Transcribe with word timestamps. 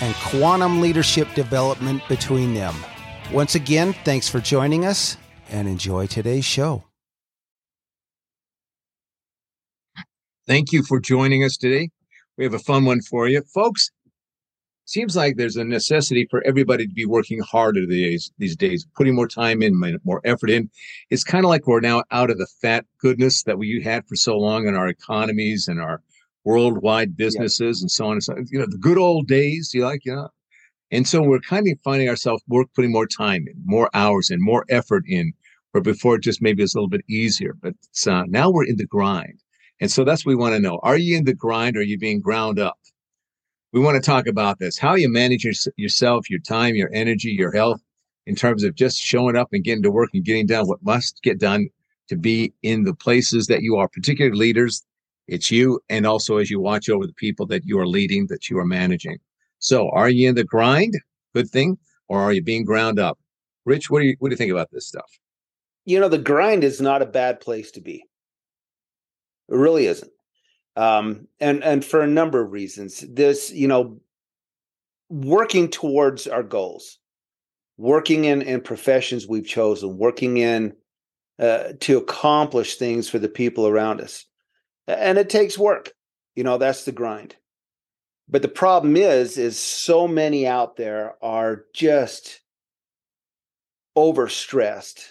and 0.00 0.14
quantum 0.16 0.80
leadership 0.80 1.32
development 1.34 2.02
between 2.08 2.54
them. 2.54 2.74
Once 3.32 3.54
again, 3.54 3.92
thanks 4.04 4.28
for 4.28 4.40
joining 4.40 4.84
us 4.84 5.16
and 5.50 5.68
enjoy 5.68 6.06
today's 6.06 6.44
show. 6.44 6.84
Thank 10.46 10.72
you 10.72 10.82
for 10.82 11.00
joining 11.00 11.42
us 11.42 11.56
today. 11.56 11.90
We 12.36 12.44
have 12.44 12.54
a 12.54 12.58
fun 12.58 12.84
one 12.84 13.00
for 13.00 13.28
you. 13.28 13.42
Folks, 13.54 13.90
seems 14.84 15.16
like 15.16 15.36
there's 15.36 15.56
a 15.56 15.64
necessity 15.64 16.26
for 16.30 16.42
everybody 16.46 16.86
to 16.86 16.92
be 16.92 17.06
working 17.06 17.40
harder 17.40 17.86
these 17.86 18.32
these 18.38 18.56
days, 18.56 18.86
putting 18.96 19.14
more 19.14 19.28
time 19.28 19.62
in, 19.62 19.98
more 20.04 20.20
effort 20.24 20.50
in. 20.50 20.70
It's 21.10 21.24
kind 21.24 21.44
of 21.44 21.48
like 21.48 21.66
we're 21.66 21.80
now 21.80 22.04
out 22.10 22.30
of 22.30 22.38
the 22.38 22.46
fat 22.60 22.84
goodness 22.98 23.42
that 23.44 23.58
we 23.58 23.82
had 23.82 24.06
for 24.06 24.16
so 24.16 24.36
long 24.36 24.66
in 24.66 24.74
our 24.74 24.88
economies 24.88 25.68
and 25.68 25.80
our 25.80 26.02
worldwide 26.44 27.16
businesses 27.16 27.80
yeah. 27.80 27.84
and 27.84 27.90
so 27.90 28.06
on 28.06 28.12
and 28.12 28.22
so 28.22 28.34
on. 28.34 28.46
You 28.50 28.60
know, 28.60 28.66
the 28.68 28.78
good 28.78 28.98
old 28.98 29.26
days, 29.26 29.72
you 29.74 29.84
like, 29.84 30.04
you 30.04 30.14
know. 30.14 30.28
And 30.90 31.08
so 31.08 31.22
we're 31.22 31.40
kind 31.40 31.66
of 31.68 31.78
finding 31.82 32.08
ourselves 32.08 32.42
work 32.48 32.68
putting 32.74 32.92
more 32.92 33.06
time 33.06 33.46
in, 33.48 33.54
more 33.64 33.90
hours 33.94 34.30
in, 34.30 34.38
more 34.40 34.64
effort 34.68 35.04
in, 35.08 35.32
where 35.72 35.82
before 35.82 36.16
it 36.16 36.22
just 36.22 36.42
maybe 36.42 36.62
it's 36.62 36.74
a 36.74 36.78
little 36.78 36.88
bit 36.88 37.04
easier. 37.08 37.56
But 37.60 37.74
uh, 38.06 38.24
now 38.28 38.50
we're 38.50 38.66
in 38.66 38.76
the 38.76 38.86
grind. 38.86 39.40
And 39.80 39.90
so 39.90 40.04
that's 40.04 40.24
what 40.24 40.30
we 40.30 40.36
want 40.36 40.54
to 40.54 40.60
know. 40.60 40.78
Are 40.82 40.96
you 40.96 41.16
in 41.16 41.24
the 41.24 41.34
grind 41.34 41.76
or 41.76 41.80
are 41.80 41.82
you 41.82 41.98
being 41.98 42.20
ground 42.20 42.58
up? 42.58 42.78
we 43.74 43.80
want 43.80 43.96
to 43.96 44.10
talk 44.10 44.28
about 44.28 44.60
this 44.60 44.78
how 44.78 44.94
you 44.94 45.08
manage 45.08 45.44
your, 45.44 45.52
yourself, 45.76 46.30
your 46.30 46.38
time, 46.38 46.76
your 46.76 46.90
energy, 46.94 47.30
your 47.30 47.52
health 47.52 47.82
in 48.26 48.36
terms 48.36 48.62
of 48.62 48.74
just 48.76 48.98
showing 48.98 49.36
up 49.36 49.48
and 49.52 49.64
getting 49.64 49.82
to 49.82 49.90
work 49.90 50.10
and 50.14 50.24
getting 50.24 50.46
done 50.46 50.66
what 50.66 50.82
must 50.82 51.20
get 51.22 51.40
done 51.40 51.68
to 52.08 52.16
be 52.16 52.54
in 52.62 52.84
the 52.84 52.94
places 52.94 53.48
that 53.48 53.62
you 53.62 53.76
are, 53.76 53.88
particularly 53.88 54.38
leaders. 54.38 54.84
It's 55.26 55.50
you, 55.50 55.80
and 55.88 56.06
also 56.06 56.38
as 56.38 56.50
you 56.50 56.60
watch 56.60 56.88
over 56.88 57.06
the 57.06 57.14
people 57.14 57.46
that 57.46 57.64
you 57.64 57.78
are 57.78 57.86
leading, 57.86 58.26
that 58.28 58.50
you 58.50 58.58
are 58.58 58.66
managing. 58.66 59.18
So, 59.58 59.88
are 59.90 60.10
you 60.10 60.28
in 60.28 60.34
the 60.34 60.44
grind? 60.44 60.94
Good 61.34 61.48
thing, 61.48 61.78
or 62.08 62.20
are 62.20 62.32
you 62.32 62.42
being 62.42 62.64
ground 62.64 62.98
up? 62.98 63.18
Rich, 63.64 63.90
what 63.90 64.00
do 64.00 64.06
you 64.06 64.16
what 64.18 64.28
do 64.28 64.32
you 64.34 64.36
think 64.36 64.52
about 64.52 64.70
this 64.70 64.86
stuff? 64.86 65.10
You 65.86 66.00
know, 66.00 66.08
the 66.08 66.18
grind 66.18 66.64
is 66.64 66.80
not 66.80 67.02
a 67.02 67.06
bad 67.06 67.40
place 67.40 67.70
to 67.72 67.80
be. 67.80 68.04
It 69.48 69.56
really 69.56 69.86
isn't 69.86 70.10
um, 70.76 71.28
and 71.40 71.62
and 71.62 71.84
for 71.84 72.00
a 72.00 72.06
number 72.06 72.40
of 72.40 72.52
reasons. 72.52 73.04
This, 73.08 73.50
you 73.50 73.68
know, 73.68 74.00
working 75.08 75.68
towards 75.68 76.26
our 76.26 76.42
goals, 76.42 76.98
working 77.76 78.24
in 78.24 78.42
in 78.42 78.60
professions 78.60 79.26
we've 79.26 79.46
chosen, 79.46 79.98
working 79.98 80.38
in 80.38 80.74
uh, 81.38 81.72
to 81.80 81.98
accomplish 81.98 82.76
things 82.76 83.08
for 83.08 83.18
the 83.18 83.28
people 83.28 83.66
around 83.66 84.00
us, 84.00 84.26
and 84.86 85.18
it 85.18 85.30
takes 85.30 85.58
work. 85.58 85.92
You 86.34 86.44
know, 86.44 86.58
that's 86.58 86.84
the 86.84 86.92
grind. 86.92 87.36
But 88.28 88.42
the 88.42 88.48
problem 88.48 88.96
is, 88.96 89.36
is 89.36 89.58
so 89.58 90.08
many 90.08 90.46
out 90.46 90.76
there 90.76 91.14
are 91.22 91.64
just 91.74 92.40
overstressed, 93.96 95.04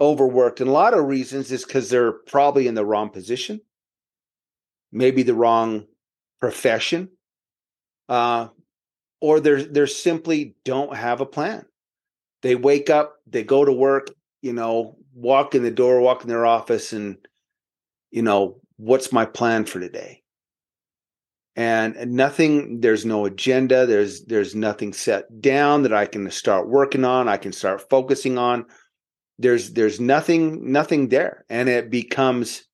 overworked, 0.00 0.60
and 0.60 0.68
a 0.68 0.72
lot 0.72 0.94
of 0.94 1.06
reasons 1.06 1.52
is 1.52 1.64
because 1.64 1.88
they're 1.88 2.12
probably 2.12 2.66
in 2.66 2.74
the 2.74 2.84
wrong 2.84 3.10
position 3.10 3.60
maybe 4.92 5.22
the 5.22 5.34
wrong 5.34 5.86
profession, 6.40 7.10
uh, 8.08 8.48
or 9.20 9.40
they're 9.40 9.62
they're 9.62 9.86
simply 9.86 10.54
don't 10.64 10.94
have 10.94 11.20
a 11.20 11.26
plan. 11.26 11.64
They 12.42 12.54
wake 12.54 12.88
up, 12.90 13.16
they 13.26 13.42
go 13.42 13.64
to 13.64 13.72
work, 13.72 14.10
you 14.42 14.52
know, 14.52 14.96
walk 15.14 15.54
in 15.54 15.62
the 15.62 15.70
door, 15.70 16.00
walk 16.00 16.22
in 16.22 16.28
their 16.28 16.46
office, 16.46 16.92
and 16.92 17.16
you 18.10 18.22
know, 18.22 18.60
what's 18.78 19.12
my 19.12 19.26
plan 19.26 19.66
for 19.66 19.78
today? 19.78 20.22
And, 21.56 21.96
nothing, 22.12 22.80
there's 22.80 23.04
no 23.04 23.26
agenda, 23.26 23.84
there's 23.84 24.24
there's 24.24 24.54
nothing 24.54 24.92
set 24.92 25.40
down 25.40 25.82
that 25.82 25.92
I 25.92 26.06
can 26.06 26.30
start 26.30 26.68
working 26.68 27.04
on, 27.04 27.28
I 27.28 27.36
can 27.36 27.52
start 27.52 27.90
focusing 27.90 28.38
on. 28.38 28.64
There's 29.40 29.72
there's 29.72 30.00
nothing, 30.00 30.72
nothing 30.72 31.08
there. 31.08 31.44
And 31.50 31.68
it 31.68 31.90
becomes 31.90 32.64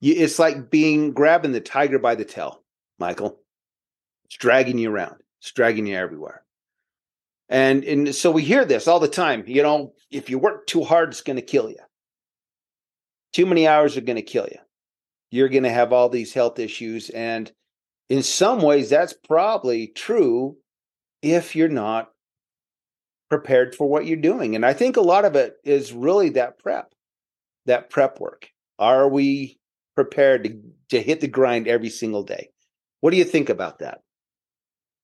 it's 0.00 0.38
like 0.38 0.70
being 0.70 1.12
grabbing 1.12 1.52
the 1.52 1.60
tiger 1.60 1.98
by 1.98 2.14
the 2.14 2.24
tail, 2.24 2.62
Maikel. 3.00 3.36
It's 4.26 4.36
dragging 4.36 4.78
you 4.78 4.90
around. 4.90 5.16
It's 5.40 5.52
dragging 5.52 5.86
you 5.86 5.96
everywhere. 5.96 6.44
And 7.48 7.82
and 7.84 8.14
so 8.14 8.30
we 8.30 8.42
hear 8.42 8.64
this 8.64 8.86
all 8.86 9.00
the 9.00 9.08
time. 9.08 9.42
You 9.46 9.62
know, 9.62 9.94
if 10.10 10.30
you 10.30 10.38
work 10.38 10.66
too 10.66 10.84
hard, 10.84 11.08
it's 11.08 11.22
going 11.22 11.36
to 11.36 11.42
kill 11.42 11.70
you. 11.70 11.80
Too 13.32 13.46
many 13.46 13.66
hours 13.66 13.96
are 13.96 14.02
going 14.02 14.16
to 14.16 14.22
kill 14.22 14.46
you. 14.46 14.58
You're 15.30 15.48
going 15.48 15.64
to 15.64 15.70
have 15.70 15.92
all 15.92 16.08
these 16.08 16.32
health 16.32 16.58
issues. 16.58 17.10
And 17.10 17.50
in 18.08 18.22
some 18.22 18.62
ways, 18.62 18.90
that's 18.90 19.12
probably 19.12 19.88
true 19.88 20.56
if 21.22 21.54
you're 21.54 21.68
not 21.68 22.10
prepared 23.28 23.74
for 23.74 23.88
what 23.88 24.06
you're 24.06 24.16
doing. 24.16 24.54
And 24.54 24.64
I 24.64 24.72
think 24.72 24.96
a 24.96 25.02
lot 25.02 25.24
of 25.24 25.36
it 25.36 25.56
is 25.64 25.92
really 25.92 26.30
that 26.30 26.58
prep, 26.58 26.94
that 27.66 27.90
prep 27.90 28.20
work. 28.20 28.48
Are 28.78 29.08
we 29.08 29.58
prepared 29.98 30.44
to, 30.44 30.56
to 30.90 31.02
hit 31.02 31.20
the 31.20 31.26
grind 31.26 31.66
every 31.66 31.88
single 31.88 32.22
day. 32.22 32.48
What 33.00 33.10
do 33.10 33.16
you 33.16 33.24
think 33.24 33.48
about 33.48 33.80
that? 33.80 34.02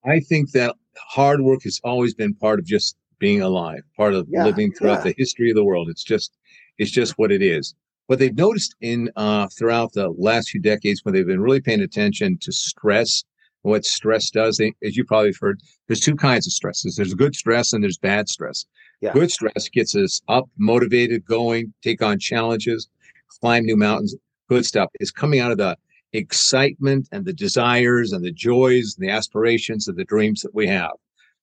I 0.05 0.21
think 0.21 0.53
that 0.53 0.77
hard 0.97 1.41
work 1.41 1.65
has 1.65 1.81
always 1.83 2.15
been 2.15 2.33
part 2.33 2.61
of 2.61 2.65
just 2.65 2.97
being 3.19 3.43
alive, 3.43 3.83
part 3.97 4.15
of 4.15 4.29
yeah, 4.31 4.45
living 4.45 4.73
throughout 4.73 5.05
yeah. 5.05 5.11
the 5.11 5.15
history 5.19 5.51
of 5.51 5.57
the 5.57 5.65
world. 5.65 5.89
It's 5.89 6.05
just 6.05 6.37
it's 6.79 6.93
just 6.93 7.19
what 7.19 7.33
it 7.33 7.43
is. 7.43 7.75
What 8.06 8.19
they've 8.19 8.37
noticed 8.37 8.75
in 8.81 9.10
uh, 9.16 9.48
throughout 9.56 9.92
the 9.92 10.10
last 10.10 10.50
few 10.50 10.60
decades, 10.60 11.00
when 11.04 11.15
they've 11.15 11.26
been 11.26 11.41
really 11.41 11.60
paying 11.60 11.81
attention 11.81 12.38
to 12.42 12.53
stress, 12.53 13.25
what 13.62 13.87
stress 13.87 14.31
does, 14.31 14.59
they, 14.59 14.75
as 14.84 14.97
you 14.97 15.04
probably 15.04 15.28
have 15.28 15.38
heard, 15.41 15.60
there's 15.87 16.00
two 16.00 16.16
kinds 16.16 16.47
of 16.47 16.53
stresses. 16.53 16.97
There's 16.97 17.15
good 17.15 17.34
stress 17.34 17.72
and 17.72 17.82
there's 17.82 17.97
bad 17.97 18.28
stress. 18.28 18.66
Yeah. 19.00 19.15
Good 19.15 19.31
stress 19.31 19.69
gets 19.70 19.94
us 19.94 20.20
up, 20.28 20.44
motivated, 20.59 21.25
going, 21.25 21.72
take 21.82 22.03
on 22.03 22.19
challenges, 22.19 22.88
climb 23.41 23.65
new 23.65 23.76
mountains 23.76 24.15
good 24.48 24.65
stuff 24.65 24.91
is 25.00 25.10
coming 25.10 25.41
out 25.41 25.50
of 25.50 25.59
the 25.59 25.76
excitement 26.12 27.09
and 27.12 27.25
the 27.25 27.32
desires 27.32 28.12
and 28.12 28.25
the 28.25 28.32
joys 28.32 28.94
and 28.97 29.06
the 29.06 29.12
aspirations 29.12 29.88
and 29.88 29.97
the 29.97 30.04
dreams 30.04 30.42
that 30.42 30.54
we 30.54 30.66
have. 30.66 30.92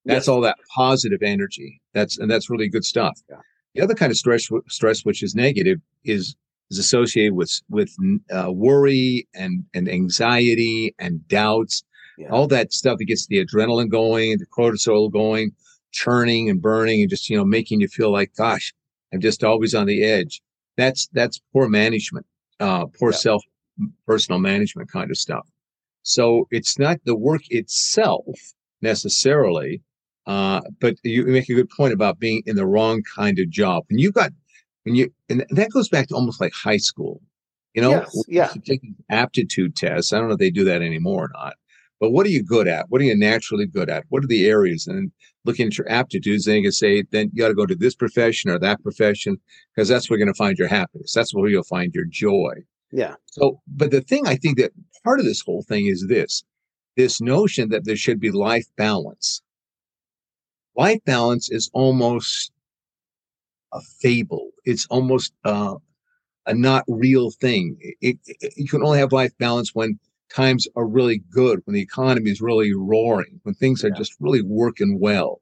That's 0.06 0.24
yes. 0.24 0.28
all 0.28 0.42
that 0.42 0.58
positive 0.74 1.22
energy. 1.22 1.82
That's 1.94 2.18
and 2.18 2.30
that's 2.30 2.50
really 2.50 2.70
good 2.70 2.86
stuff. 2.86 3.20
Yeah. 3.30 3.38
The 3.76 3.82
other 3.82 3.94
kind 3.94 4.12
of 4.12 4.18
stress, 4.18 4.50
stress 4.68 5.06
which 5.06 5.24
is 5.24 5.36
negative, 5.36 5.80
is 6.04 6.36
is 6.72 6.80
associated 6.80 7.34
with 7.34 7.62
with 7.70 7.96
uh, 8.34 8.52
worry 8.52 9.28
and 9.36 9.64
and 9.74 9.88
anxiety 9.88 10.96
and 10.98 11.28
doubts. 11.28 11.84
Yeah. 12.18 12.30
All 12.30 12.48
that 12.48 12.74
stuff 12.74 12.98
that 12.98 13.06
gets 13.06 13.28
the 13.28 13.44
adrenaline 13.44 13.90
going, 13.90 14.38
the 14.38 14.46
cortisol 14.46 15.12
going, 15.12 15.52
churning 15.92 16.50
and 16.50 16.62
burning, 16.62 17.02
and 17.02 17.10
just 17.10 17.30
you 17.30 17.38
know 17.38 17.46
making 17.46 17.82
you 17.82 17.88
feel 17.88 18.12
like, 18.12 18.34
gosh, 18.36 18.74
I'm 19.14 19.22
just 19.22 19.44
always 19.44 19.76
on 19.76 19.86
the 19.86 20.04
edge. 20.04 20.42
That's 20.78 21.08
that's 21.14 21.40
poor 21.54 21.70
management 21.70 22.26
uh, 22.62 22.86
poor 22.86 23.12
yeah. 23.12 23.18
self 23.18 23.44
personal 24.06 24.40
management 24.40 24.92
kind 24.92 25.10
of 25.10 25.18
stuff. 25.18 25.48
So 26.04 26.48
it's 26.52 26.80
not 26.80 27.00
the 27.06 27.16
work 27.16 27.42
itself 27.50 28.38
necessarily, 28.82 29.82
uh, 30.28 30.62
but 30.80 30.96
you 31.04 31.26
make 31.26 31.50
a 31.50 31.54
good 31.54 31.70
point 31.70 31.94
about 31.94 32.20
being 32.20 32.44
in 32.46 32.56
the 32.56 32.66
wrong 32.66 33.04
kind 33.04 33.40
of 33.40 33.50
job. 33.50 33.84
And 33.90 34.00
you've 34.00 34.14
got 34.14 34.32
when 34.84 34.96
you 34.96 35.12
and 35.30 35.46
that 35.50 35.72
goes 35.72 35.90
back 35.90 36.08
to 36.08 36.16
almost 36.16 36.42
like 36.42 36.54
high 36.54 36.78
school. 36.78 37.22
You 37.74 37.82
know, 37.82 37.92
yes, 37.92 38.24
yeah, 38.28 38.54
taking 38.66 38.96
aptitude 39.10 39.78
tests. 39.78 40.12
I 40.12 40.18
don't 40.18 40.28
know 40.28 40.34
if 40.34 40.40
they 40.40 40.52
do 40.52 40.66
that 40.66 40.82
anymore 40.82 41.26
or 41.26 41.32
not. 41.34 41.54
But 42.02 42.12
what 42.12 42.26
are 42.26 42.30
you 42.30 42.44
good 42.44 42.68
at? 42.68 42.88
What 42.90 43.00
are 43.00 43.06
you 43.06 43.16
naturally 43.16 43.66
good 43.66 43.90
at? 43.90 44.04
What 44.10 44.24
are 44.24 44.28
the 44.28 44.46
areas? 44.48 44.88
And 44.88 45.12
looking 45.46 45.68
at 45.68 45.78
your 45.78 45.90
aptitudes, 45.90 46.46
then 46.46 46.58
you 46.58 46.64
can 46.64 46.72
say, 46.72 47.04
then 47.12 47.30
you 47.32 47.44
got 47.44 47.50
to 47.50 47.54
go 47.54 47.66
to 47.66 47.76
this 47.76 47.96
profession 47.96 48.50
or 48.50 48.60
that 48.60 48.82
profession, 48.84 49.38
because 49.74 49.88
that's 49.88 50.10
where 50.10 50.18
you're 50.18 50.26
going 50.26 50.34
to 50.34 50.38
find 50.38 50.58
your 50.58 50.68
happiness. 50.68 51.14
That's 51.14 51.34
where 51.34 51.48
you'll 51.48 51.64
find 51.64 51.94
your 51.94 52.06
joy. 52.10 52.56
Yeah. 52.92 53.16
So, 53.28 53.62
but 53.68 53.92
the 53.92 54.02
thing 54.02 54.28
I 54.28 54.36
think 54.36 54.58
that 54.58 54.72
part 55.04 55.20
of 55.20 55.26
this 55.26 55.42
whole 55.42 55.64
thing 55.64 55.86
is 55.86 56.08
this 56.10 56.44
this 56.98 57.22
notion 57.22 57.70
that 57.70 57.86
there 57.86 57.96
should 57.96 58.20
be 58.20 58.32
life 58.32 58.66
balance. 58.76 59.42
Life 60.76 61.00
balance 61.06 61.50
is 61.50 61.70
almost 61.74 62.51
a 63.74 63.82
fable. 63.82 64.52
It's 64.66 64.86
almost 64.88 65.34
uh, 65.46 65.76
a 66.46 66.54
not 66.54 66.84
real 66.88 67.32
thing. 67.32 67.78
It, 68.02 68.18
it, 68.26 68.54
you 68.58 68.68
can 68.68 68.84
only 68.84 69.00
have 69.00 69.12
life 69.12 69.38
balance 69.38 69.74
when 69.74 70.00
times 70.34 70.68
are 70.76 70.88
really 70.88 71.22
good, 71.30 71.62
when 71.66 71.74
the 71.74 71.82
economy 71.82 72.32
is 72.32 72.42
really 72.42 72.74
roaring, 72.74 73.40
when 73.44 73.56
things 73.56 73.84
are 73.84 73.90
just 73.92 74.16
really 74.20 74.42
working 74.42 75.00
well. 75.00 75.42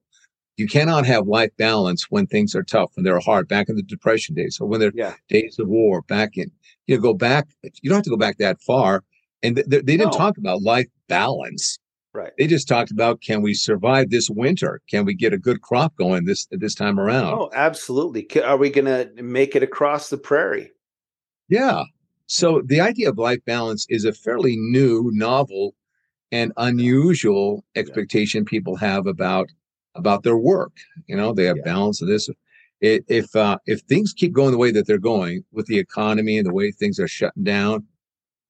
You 0.57 0.67
cannot 0.67 1.05
have 1.05 1.27
life 1.27 1.51
balance 1.57 2.07
when 2.09 2.27
things 2.27 2.53
are 2.53 2.63
tough, 2.63 2.91
when 2.95 3.05
they're 3.05 3.19
hard, 3.19 3.47
back 3.47 3.69
in 3.69 3.75
the 3.77 3.83
depression 3.83 4.35
days, 4.35 4.57
or 4.59 4.67
when 4.67 4.81
they're 4.81 4.91
yeah. 4.93 5.15
days 5.29 5.57
of 5.57 5.69
war, 5.69 6.01
back 6.01 6.31
in, 6.35 6.51
you 6.87 6.95
know, 6.95 7.01
go 7.01 7.13
back, 7.13 7.47
you 7.63 7.89
don't 7.89 7.97
have 7.97 8.03
to 8.03 8.09
go 8.09 8.17
back 8.17 8.37
that 8.39 8.61
far. 8.61 9.03
And 9.41 9.55
th- 9.55 9.67
they 9.67 9.79
didn't 9.81 10.11
no. 10.11 10.17
talk 10.17 10.37
about 10.37 10.61
life 10.61 10.87
balance. 11.07 11.79
Right. 12.13 12.31
They 12.37 12.47
just 12.47 12.67
talked 12.67 12.89
about 12.91 13.21
can 13.21 13.41
we 13.41 13.53
survive 13.53 14.09
this 14.09 14.29
winter? 14.29 14.81
Can 14.89 15.05
we 15.05 15.13
get 15.13 15.33
a 15.33 15.37
good 15.37 15.61
crop 15.61 15.95
going 15.95 16.25
this 16.25 16.47
this 16.51 16.73
time 16.73 16.99
around? 16.99 17.35
Oh, 17.35 17.49
absolutely. 17.53 18.27
Are 18.41 18.57
we 18.57 18.71
going 18.71 18.85
to 18.85 19.21
make 19.21 19.55
it 19.55 19.61
across 19.61 20.09
the 20.09 20.17
prairie? 20.17 20.71
Yeah. 21.49 21.83
So 22.25 22.61
the 22.65 22.81
idea 22.81 23.09
of 23.09 23.17
life 23.17 23.43
balance 23.45 23.85
is 23.89 24.05
a 24.05 24.13
fairly 24.13 24.55
new, 24.57 25.09
novel, 25.13 25.75
and 26.31 26.51
unusual 26.57 27.63
expectation 27.75 28.43
yeah. 28.43 28.49
people 28.49 28.75
have 28.75 29.07
about 29.07 29.49
about 29.95 30.23
their 30.23 30.37
work. 30.37 30.71
You 31.07 31.15
know, 31.15 31.33
they 31.33 31.45
have 31.45 31.57
yeah. 31.57 31.63
balance 31.63 32.01
of 32.01 32.07
this. 32.07 32.29
It, 32.81 33.03
if 33.07 33.35
uh, 33.35 33.57
if 33.65 33.81
things 33.81 34.13
keep 34.13 34.33
going 34.33 34.51
the 34.51 34.57
way 34.57 34.71
that 34.71 34.87
they're 34.87 34.97
going 34.97 35.43
with 35.51 35.67
the 35.67 35.77
economy 35.77 36.37
and 36.37 36.47
the 36.47 36.53
way 36.53 36.71
things 36.71 36.99
are 36.99 37.07
shutting 37.07 37.43
down, 37.43 37.85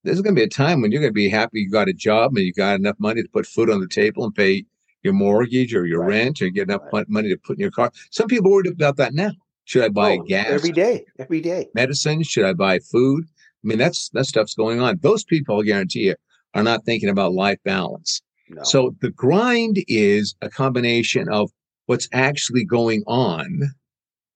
there's 0.03 0.21
going 0.21 0.35
to 0.35 0.39
be 0.39 0.45
a 0.45 0.49
time 0.49 0.81
when 0.81 0.91
you're 0.91 1.01
going 1.01 1.13
to 1.13 1.15
be 1.15 1.29
happy 1.29 1.61
you 1.61 1.69
got 1.69 1.89
a 1.89 1.93
job 1.93 2.35
and 2.35 2.45
you 2.45 2.53
got 2.53 2.79
enough 2.79 2.95
money 2.99 3.21
to 3.21 3.29
put 3.29 3.45
food 3.45 3.69
on 3.69 3.79
the 3.79 3.87
table 3.87 4.23
and 4.23 4.33
pay 4.33 4.65
your 5.03 5.13
mortgage 5.13 5.73
or 5.73 5.85
your 5.85 6.01
right. 6.01 6.09
rent 6.09 6.41
or 6.41 6.49
get 6.49 6.69
enough 6.69 6.81
right. 6.91 7.09
money 7.09 7.29
to 7.29 7.37
put 7.37 7.57
in 7.57 7.61
your 7.61 7.71
car. 7.71 7.91
Some 8.11 8.27
people 8.27 8.51
worried 8.51 8.67
about 8.67 8.97
that 8.97 9.13
now. 9.13 9.31
Should 9.65 9.83
I 9.83 9.89
buy 9.89 10.17
oh, 10.19 10.23
gas 10.23 10.47
every 10.49 10.71
day? 10.71 11.05
Every 11.19 11.41
day. 11.41 11.67
Medicine? 11.75 12.23
Should 12.23 12.45
I 12.45 12.53
buy 12.53 12.79
food? 12.79 13.25
I 13.25 13.67
mean, 13.67 13.77
that's 13.77 14.09
that 14.09 14.25
stuff's 14.25 14.55
going 14.55 14.81
on. 14.81 14.97
Those 15.01 15.23
people, 15.23 15.59
I 15.59 15.63
guarantee 15.63 16.07
you, 16.07 16.15
are 16.55 16.63
not 16.63 16.85
thinking 16.85 17.09
about 17.09 17.33
life 17.33 17.59
balance. 17.63 18.21
No. 18.49 18.63
So 18.63 18.95
the 19.01 19.11
grind 19.11 19.83
is 19.87 20.35
a 20.41 20.49
combination 20.49 21.29
of 21.29 21.51
what's 21.85 22.09
actually 22.13 22.65
going 22.65 23.03
on 23.05 23.61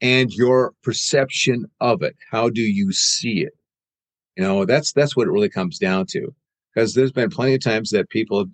and 0.02 0.32
your 0.32 0.74
perception 0.84 1.66
of 1.80 2.04
it. 2.04 2.16
How 2.30 2.50
do 2.50 2.62
you 2.62 2.92
see 2.92 3.42
it? 3.42 3.54
You 4.36 4.44
know, 4.44 4.66
that's 4.66 4.94
that's 4.94 5.16
what 5.16 5.28
it 5.28 5.32
really 5.32 5.50
comes 5.50 5.78
down 5.78 6.06
to. 6.08 6.34
Because 6.74 6.96
there's 6.96 7.12
been 7.12 7.30
plenty 7.30 7.54
of 7.54 7.62
times 7.62 7.92
that 7.92 8.10
people, 8.10 8.46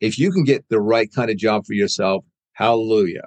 if 0.00 0.18
you 0.18 0.30
can 0.30 0.44
get 0.44 0.64
the 0.68 0.80
right 0.80 1.12
kind 1.12 1.30
of 1.30 1.36
job 1.36 1.66
for 1.66 1.72
yourself, 1.72 2.24
hallelujah. 2.52 3.24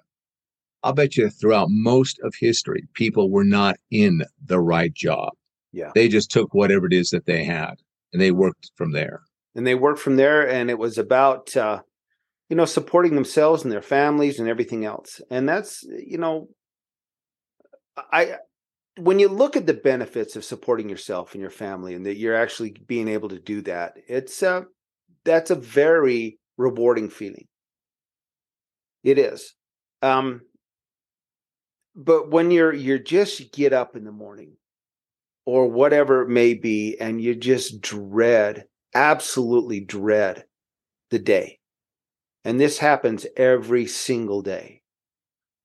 I'll 0.81 0.93
bet 0.93 1.17
you 1.17 1.29
throughout 1.29 1.67
most 1.69 2.19
of 2.23 2.33
history, 2.39 2.87
people 2.93 3.29
were 3.29 3.43
not 3.43 3.75
in 3.91 4.23
the 4.45 4.61
right 4.61 4.93
job. 4.93 5.33
Yeah. 5.73 5.91
They 5.93 6.07
just 6.07 6.31
took 6.31 6.53
whatever 6.53 6.85
it 6.85 6.93
is 6.93 7.09
that 7.09 7.25
they 7.25 7.43
had 7.43 7.75
and 8.13 8.21
they 8.21 8.31
worked 8.31 8.71
from 8.75 8.93
there. 8.93 9.23
And 9.55 9.67
they 9.67 9.75
worked 9.75 9.99
from 9.99 10.15
there. 10.15 10.47
And 10.47 10.69
it 10.69 10.79
was 10.79 10.97
about, 10.97 11.55
uh, 11.57 11.81
you 12.49 12.55
know, 12.55 12.65
supporting 12.65 13.15
themselves 13.15 13.63
and 13.63 13.71
their 13.71 13.81
families 13.81 14.39
and 14.39 14.47
everything 14.47 14.85
else. 14.85 15.21
And 15.29 15.49
that's, 15.49 15.83
you 15.83 16.17
know, 16.17 16.47
I, 17.97 18.35
when 18.99 19.19
you 19.19 19.29
look 19.29 19.55
at 19.55 19.65
the 19.65 19.73
benefits 19.73 20.35
of 20.35 20.43
supporting 20.45 20.89
yourself 20.89 21.33
and 21.33 21.41
your 21.41 21.49
family 21.49 21.93
and 21.93 22.05
that 22.05 22.17
you're 22.17 22.35
actually 22.35 22.75
being 22.87 23.07
able 23.07 23.29
to 23.29 23.39
do 23.39 23.61
that, 23.61 23.93
it's, 24.07 24.41
a 24.43 24.65
that's 25.25 25.51
a 25.51 25.55
very 25.55 26.39
rewarding 26.57 27.09
feeling. 27.09 27.47
It 29.03 29.17
is. 29.17 29.53
Um, 30.01 30.41
but 31.95 32.31
when 32.31 32.49
you're 32.49 32.73
you're 32.73 32.97
just 32.97 33.51
get 33.51 33.73
up 33.73 33.95
in 33.95 34.05
the 34.05 34.11
morning 34.11 34.53
or 35.45 35.67
whatever 35.67 36.21
it 36.21 36.29
may 36.29 36.53
be 36.53 36.97
and 36.99 37.21
you 37.21 37.35
just 37.35 37.81
dread 37.81 38.65
absolutely 38.95 39.81
dread 39.81 40.45
the 41.11 41.19
day 41.19 41.59
and 42.45 42.59
this 42.59 42.77
happens 42.77 43.25
every 43.35 43.85
single 43.85 44.41
day 44.41 44.81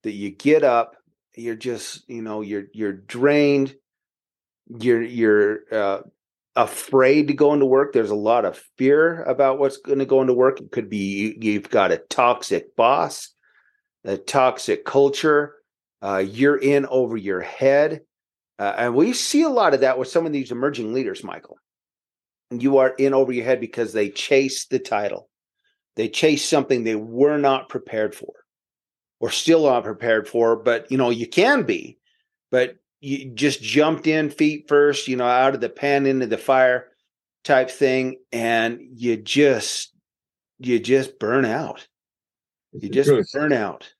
that 0.02 0.12
you 0.12 0.30
get 0.30 0.64
up 0.64 0.96
you're 1.36 1.56
just 1.56 2.08
you 2.08 2.22
know 2.22 2.40
you're 2.40 2.64
you're 2.72 2.92
drained 2.92 3.74
you're 4.68 5.02
you're 5.02 5.58
uh, 5.72 6.00
afraid 6.56 7.28
to 7.28 7.34
go 7.34 7.52
into 7.52 7.66
work 7.66 7.92
there's 7.92 8.10
a 8.10 8.14
lot 8.14 8.44
of 8.44 8.62
fear 8.78 9.22
about 9.24 9.58
what's 9.58 9.78
going 9.78 9.98
to 9.98 10.06
go 10.06 10.20
into 10.20 10.34
work 10.34 10.60
it 10.60 10.70
could 10.70 10.88
be 10.88 11.36
you've 11.40 11.68
got 11.68 11.92
a 11.92 11.98
toxic 11.98 12.76
boss 12.76 13.30
a 14.04 14.16
toxic 14.16 14.84
culture 14.84 15.56
uh, 16.04 16.18
you're 16.18 16.58
in 16.58 16.84
over 16.86 17.16
your 17.16 17.40
head. 17.40 18.02
Uh, 18.58 18.74
and 18.76 18.94
we 18.94 19.14
see 19.14 19.42
a 19.42 19.48
lot 19.48 19.72
of 19.72 19.80
that 19.80 19.98
with 19.98 20.06
some 20.06 20.26
of 20.26 20.32
these 20.32 20.52
emerging 20.52 20.92
leaders, 20.92 21.22
Maikel. 21.22 21.56
You 22.50 22.76
are 22.78 22.90
in 22.90 23.14
over 23.14 23.32
your 23.32 23.46
head 23.46 23.58
because 23.58 23.94
they 23.94 24.10
chase 24.10 24.66
the 24.66 24.78
title. 24.78 25.30
They 25.96 26.10
chase 26.10 26.46
something 26.46 26.84
they 26.84 26.94
were 26.94 27.38
not 27.38 27.70
prepared 27.70 28.14
for 28.14 28.34
or 29.24 29.30
still 29.30 29.64
not 29.64 29.84
prepared 29.84 30.28
for, 30.28 30.54
but 30.54 30.90
you 30.90 30.98
know, 30.98 31.08
you 31.08 31.26
can 31.26 31.62
be, 31.62 31.96
but 32.50 32.76
you 33.00 33.30
just 33.30 33.62
jumped 33.62 34.06
in 34.06 34.28
feet 34.28 34.68
first, 34.68 35.08
you 35.08 35.16
know, 35.16 35.24
out 35.24 35.54
of 35.54 35.62
the 35.62 35.70
pan 35.70 36.04
into 36.04 36.26
the 36.26 36.36
fire 36.36 36.88
type 37.42 37.70
thing. 37.70 38.18
And 38.32 38.80
you 38.96 39.16
just, 39.16 39.94
you 40.58 40.78
just 40.78 41.18
burn 41.18 41.46
out. 41.46 41.86
You 42.72 42.90
just 42.90 43.32
burn 43.32 43.54
out 43.54 43.94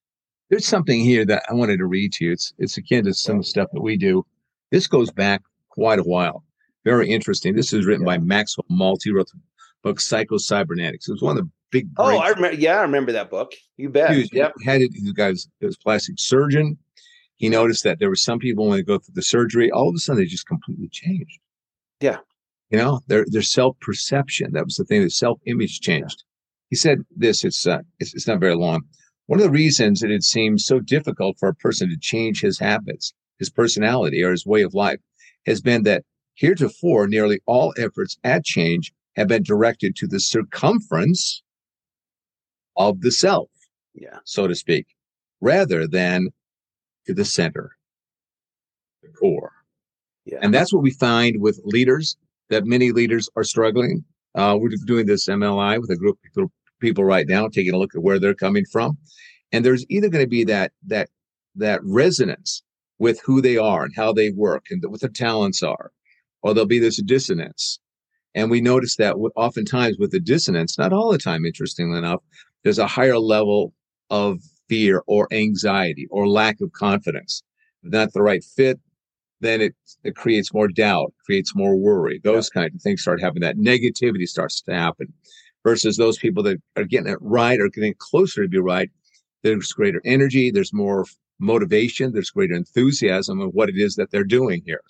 there's 0.50 0.66
something 0.66 1.00
here 1.00 1.24
that 1.24 1.42
I 1.48 1.54
wanted 1.54 1.78
to 1.78 1.86
read 1.86 2.12
to 2.14 2.26
you. 2.26 2.32
It's 2.32 2.52
it's 2.58 2.76
akin 2.76 3.04
to 3.06 3.14
some 3.14 3.42
stuff 3.42 3.68
that 3.72 3.82
we 3.82 3.96
do. 3.96 4.24
This 4.70 4.86
goes 4.86 5.10
back 5.10 5.42
quite 5.70 5.98
a 5.98 6.04
while. 6.04 6.44
Very 6.84 7.08
interesting. 7.08 7.56
This 7.56 7.72
is 7.72 7.86
written 7.86 8.04
by 8.04 8.18
Maxwell 8.18 8.66
Maltz. 8.70 9.04
He 9.04 9.10
wrote 9.10 9.30
the 9.32 9.40
book 9.82 10.00
Psycho 10.00 10.36
Cybernetics. 10.36 11.08
It 11.08 11.12
was 11.12 11.22
one 11.22 11.38
of 11.38 11.44
the 11.44 11.50
big. 11.74 11.88
Oh, 11.98 12.16
I 12.16 12.28
remember. 12.28 12.56
Yeah, 12.56 12.78
I 12.78 12.82
remember 12.82 13.12
that 13.12 13.30
book. 13.30 13.52
You 13.76 13.90
bet. 13.90 14.12
He 14.12 14.20
was, 14.20 14.32
yep. 14.32 14.54
Had 14.64 14.80
it. 14.80 14.92
He 14.94 15.12
was, 15.16 15.48
was 15.60 15.76
plastic 15.76 16.14
surgeon. 16.18 16.78
He 17.36 17.48
noticed 17.48 17.82
that 17.82 17.98
there 17.98 18.08
were 18.08 18.16
some 18.16 18.38
people 18.38 18.68
when 18.68 18.78
they 18.78 18.82
go 18.82 18.98
through 18.98 19.14
the 19.14 19.22
surgery, 19.22 19.70
all 19.70 19.88
of 19.88 19.94
a 19.94 19.98
sudden 19.98 20.22
they 20.22 20.26
just 20.26 20.46
completely 20.46 20.88
changed. 20.88 21.40
Yeah. 22.00 22.18
You 22.70 22.78
know, 22.78 23.00
their 23.08 23.26
their 23.28 23.42
self 23.42 23.78
perception. 23.80 24.52
That 24.52 24.64
was 24.64 24.76
the 24.76 24.84
thing. 24.84 25.02
The 25.02 25.10
self 25.10 25.40
image 25.46 25.80
changed. 25.80 26.22
Yeah. 26.22 26.68
He 26.70 26.76
said 26.76 26.98
this. 27.14 27.44
It's 27.44 27.66
uh, 27.66 27.80
it's, 27.98 28.14
it's 28.14 28.28
not 28.28 28.40
very 28.40 28.54
long. 28.54 28.82
One 29.26 29.40
of 29.40 29.44
the 29.44 29.50
reasons 29.50 30.00
that 30.00 30.10
it 30.10 30.22
seems 30.22 30.64
so 30.64 30.78
difficult 30.80 31.36
for 31.38 31.48
a 31.48 31.54
person 31.54 31.88
to 31.88 31.96
change 31.98 32.40
his 32.40 32.58
habits, 32.58 33.12
his 33.38 33.50
personality, 33.50 34.22
or 34.22 34.30
his 34.30 34.46
way 34.46 34.62
of 34.62 34.74
life 34.74 35.00
has 35.46 35.60
been 35.60 35.82
that 35.84 36.04
heretofore 36.34 37.08
nearly 37.08 37.40
all 37.46 37.74
efforts 37.76 38.16
at 38.22 38.44
change 38.44 38.92
have 39.16 39.28
been 39.28 39.42
directed 39.42 39.96
to 39.96 40.06
the 40.06 40.20
circumference 40.20 41.42
of 42.76 43.00
the 43.00 43.10
self, 43.10 43.48
yeah, 43.94 44.18
so 44.24 44.46
to 44.46 44.54
speak, 44.54 44.86
rather 45.40 45.86
than 45.86 46.28
to 47.06 47.14
the 47.14 47.24
center, 47.24 47.76
the 49.02 49.08
core. 49.08 49.52
Yeah. 50.24 50.38
And 50.40 50.54
that's 50.54 50.72
what 50.72 50.82
we 50.82 50.90
find 50.92 51.40
with 51.40 51.60
leaders 51.64 52.16
that 52.50 52.64
many 52.64 52.92
leaders 52.92 53.28
are 53.36 53.44
struggling. 53.44 54.04
Uh, 54.34 54.56
we're 54.58 54.70
doing 54.86 55.06
this 55.06 55.28
MLI 55.28 55.80
with 55.80 55.90
a 55.90 55.96
group, 55.96 56.18
of 56.36 56.50
people 56.80 57.04
right 57.04 57.26
now, 57.28 57.48
taking 57.48 57.74
a 57.74 57.78
look 57.78 57.94
at 57.94 58.02
where 58.02 58.18
they're 58.18 58.34
coming 58.34 58.64
from. 58.64 58.98
And 59.52 59.64
there's 59.64 59.86
either 59.88 60.08
going 60.08 60.24
to 60.24 60.28
be 60.28 60.44
that 60.44 60.72
that 60.86 61.08
that 61.54 61.80
resonance 61.84 62.62
with 62.98 63.20
who 63.20 63.40
they 63.40 63.56
are 63.56 63.84
and 63.84 63.94
how 63.94 64.12
they 64.12 64.30
work 64.30 64.64
and 64.70 64.82
what 64.86 65.00
their 65.00 65.10
talents 65.10 65.62
are, 65.62 65.92
or 66.42 66.52
there'll 66.54 66.66
be 66.66 66.78
this 66.78 67.00
dissonance. 67.02 67.78
And 68.34 68.50
we 68.50 68.60
notice 68.60 68.96
that 68.96 69.14
oftentimes 69.36 69.96
with 69.98 70.10
the 70.10 70.20
dissonance, 70.20 70.76
not 70.76 70.92
all 70.92 71.12
the 71.12 71.18
time, 71.18 71.44
interestingly 71.44 71.98
enough, 71.98 72.22
there's 72.64 72.78
a 72.78 72.86
higher 72.86 73.18
level 73.18 73.72
of 74.10 74.40
fear 74.68 75.02
or 75.06 75.28
anxiety 75.32 76.08
or 76.10 76.26
lack 76.26 76.60
of 76.60 76.72
confidence. 76.72 77.42
If 77.82 77.92
not 77.92 78.12
the 78.12 78.22
right 78.22 78.42
fit, 78.42 78.80
then 79.40 79.60
it, 79.60 79.74
it 80.02 80.16
creates 80.16 80.54
more 80.54 80.68
doubt, 80.68 81.12
creates 81.24 81.54
more 81.54 81.76
worry. 81.76 82.20
Those 82.24 82.50
yeah. 82.54 82.62
kind 82.62 82.74
of 82.74 82.80
things 82.80 83.02
start 83.02 83.20
happening. 83.20 83.42
That 83.42 83.58
negativity 83.58 84.26
starts 84.26 84.62
to 84.62 84.74
happen 84.74 85.12
versus 85.62 85.96
those 85.96 86.18
people 86.18 86.42
that 86.44 86.60
are 86.76 86.84
getting 86.84 87.12
it 87.12 87.18
right 87.20 87.60
or 87.60 87.68
getting 87.68 87.94
closer 87.98 88.42
to 88.42 88.48
be 88.48 88.58
right. 88.58 88.90
There's 89.42 89.72
greater 89.72 90.00
energy, 90.04 90.50
there's 90.50 90.72
more 90.72 91.04
motivation, 91.38 92.12
there's 92.12 92.30
greater 92.30 92.54
enthusiasm 92.54 93.40
of 93.40 93.52
what 93.52 93.68
it 93.68 93.76
is 93.76 93.96
that 93.96 94.10
they're 94.10 94.24
doing 94.24 94.62
here. 94.64 94.80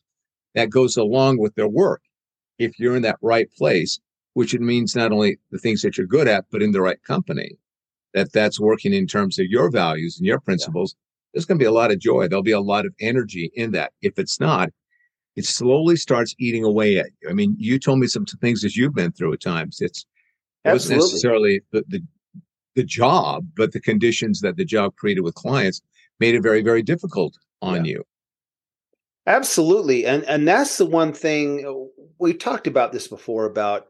That 0.54 0.71
goes 0.71 0.97
along 0.97 1.38
with 1.38 1.54
their 1.57 1.69
work. 1.69 2.02
If 2.59 2.78
you're 2.78 2.95
in 2.95 3.02
that 3.02 3.19
right 3.21 3.50
place, 3.59 3.99
which 4.35 4.54
it 4.54 4.61
means 4.61 4.95
not 4.95 5.11
only 5.11 5.38
the 5.50 5.59
things 5.59 5.83
that 5.83 5.99
you're 5.99 6.07
good 6.07 6.28
at, 6.28 6.45
but 6.50 6.62
in 6.62 6.71
the 6.71 6.81
right 6.81 7.02
company, 7.02 7.57
that 8.14 8.33
that's 8.33 8.61
working 8.61 8.94
in 8.94 9.06
terms 9.06 9.38
of 9.38 9.47
your 9.47 9.71
values 9.71 10.16
and 10.18 10.26
your 10.26 10.40
principles. 10.40 10.94
Yeah. 10.94 11.00
There's 11.35 11.44
going 11.44 11.59
to 11.59 11.62
be 11.62 11.68
a 11.68 11.73
lot 11.73 11.90
of 11.90 11.99
joy. 11.99 12.28
There'll 12.28 12.44
be 12.44 12.52
a 12.52 12.61
lot 12.61 12.87
of 12.87 12.94
energy 13.00 13.50
in 13.54 13.73
that. 13.73 13.92
If 14.02 14.18
it's 14.18 14.38
not, 14.38 14.71
it 15.37 15.44
slowly 15.44 15.97
starts 15.97 16.35
eating 16.38 16.64
away 16.64 16.97
at 16.99 17.06
you. 17.21 17.28
I 17.28 17.33
mean, 17.33 17.56
you 17.59 17.78
told 17.78 17.99
me 17.99 18.06
some 18.06 18.25
things 18.25 18.62
that 18.62 18.76
you've 18.76 18.94
been 18.94 19.12
through 19.12 19.33
at 19.33 19.40
times. 19.40 19.78
It's 19.80 20.06
it 20.64 20.71
wasn't 20.71 21.00
necessarily 21.00 21.61
the, 21.73 21.85
the 21.88 22.00
the 22.76 22.85
job, 22.85 23.47
but 23.56 23.73
the 23.73 23.80
conditions 23.80 24.40
that 24.40 24.56
the 24.56 24.64
job 24.64 24.97
created 24.97 25.21
with 25.21 25.35
clients 25.35 25.83
made 26.21 26.35
it 26.35 26.42
very, 26.42 26.62
very 26.62 26.83
difficult 26.83 27.37
on 27.62 27.85
yeah. 27.85 27.92
you. 27.92 28.04
Absolutely. 29.26 30.06
And 30.06 30.23
and 30.25 30.47
that's 30.47 30.78
the 30.78 30.87
one 30.87 31.12
thing 31.12 31.66
uh, 31.66 31.73
we 32.18 32.35
talked 32.35 32.66
about 32.66 32.92
this 32.92 33.09
before 33.09 33.47
about 33.47 33.88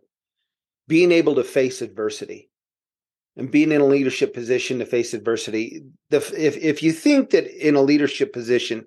being 0.87 1.13
able 1.13 1.35
to 1.35 1.45
face 1.45 1.83
adversity 1.83 2.51
and 3.37 3.51
being 3.51 3.73
in 3.73 3.81
a 3.81 3.87
leadership 3.87 4.33
position 4.33 4.79
to 4.79 4.87
face 4.87 5.15
adversity. 5.15 5.83
The, 6.11 6.19
if 6.37 6.57
if 6.57 6.83
you 6.83 6.93
think 6.93 7.31
that 7.31 7.47
in 7.67 7.75
a 7.75 7.83
leadership 7.83 8.33
position 8.33 8.87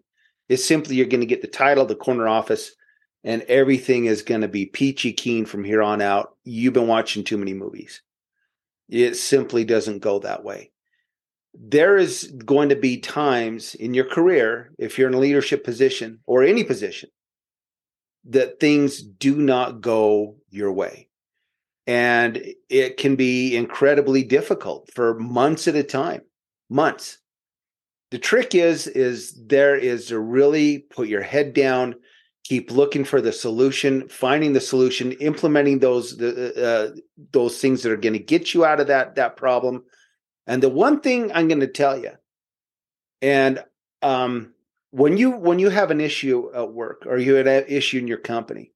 is 0.50 0.66
simply 0.66 0.96
you're 0.96 1.06
going 1.06 1.22
to 1.22 1.27
get 1.27 1.42
the 1.42 1.48
title, 1.48 1.86
the 1.86 1.96
corner 1.96 2.27
office, 2.27 2.72
and 3.24 3.42
everything 3.44 4.06
is 4.06 4.22
going 4.22 4.42
to 4.42 4.48
be 4.48 4.66
peachy 4.66 5.12
keen 5.12 5.46
from 5.46 5.63
here 5.63 5.82
on 5.82 6.01
out, 6.01 6.36
you've 6.46 6.74
been 6.74 6.88
watching 6.88 7.24
too 7.24 7.38
many 7.38 7.54
movies. 7.54 8.01
It 8.88 9.16
simply 9.16 9.66
doesn't 9.66 10.00
go 10.00 10.20
that 10.20 10.44
way. 10.44 10.72
There 11.54 11.98
is 11.98 12.32
going 12.46 12.70
to 12.70 12.75
be 12.75 13.00
times 13.00 13.75
in 13.75 13.94
your 13.94 14.06
career, 14.06 14.72
if 14.77 14.98
you're 14.98 15.10
in 15.10 15.16
a 15.16 15.20
leadership 15.20 15.63
position 15.63 16.20
or 16.25 16.44
any 16.44 16.63
position, 16.63 17.10
that 18.30 18.60
things 18.60 19.01
do 19.01 19.36
not 19.36 19.82
go 19.82 20.38
your 20.50 20.72
way. 20.72 21.07
And 21.88 22.46
it 22.70 22.98
can 22.98 23.15
be 23.15 23.56
incredibly 23.56 24.24
difficult 24.24 24.91
for 24.94 25.17
months 25.17 25.67
at 25.67 25.75
a 25.75 25.84
time. 25.84 26.22
Months. 26.70 27.17
The 28.12 28.20
trick 28.20 28.53
is, 28.53 28.88
is 28.88 29.39
there 29.48 29.75
is 29.75 30.08
to 30.08 30.20
really 30.20 30.79
put 30.79 31.08
your 31.08 31.22
head 31.22 31.53
down, 31.53 31.96
keep 32.48 32.72
looking 32.72 33.03
for 33.03 33.20
the 33.20 33.34
solution 33.34 34.08
finding 34.08 34.53
the 34.53 34.62
solution 34.62 35.12
implementing 35.13 35.79
those 35.79 36.20
uh, 36.22 36.91
those 37.34 37.60
things 37.60 37.84
that 37.84 37.91
are 37.91 37.98
going 37.98 38.13
to 38.13 38.20
get 38.20 38.53
you 38.53 38.63
out 38.63 38.79
of 38.79 38.88
that 38.88 39.15
that 39.15 39.36
problem 39.36 39.84
and 40.46 40.63
the 40.63 40.70
one 40.70 41.01
thing 41.01 41.29
i'm 41.34 41.50
going 41.50 41.60
to 41.60 41.67
tell 41.67 41.98
you 41.98 42.12
and 43.22 43.62
um, 44.01 44.53
when 44.91 45.17
you 45.17 45.32
when 45.32 45.60
you 45.60 45.70
have 45.70 45.91
an 45.91 46.00
issue 46.00 46.50
at 46.56 46.72
work 46.72 47.03
or 47.06 47.17
you 47.17 47.36
have 47.36 47.48
an 47.48 47.65
issue 47.67 47.98
in 47.98 48.08
your 48.08 48.17
company 48.17 48.72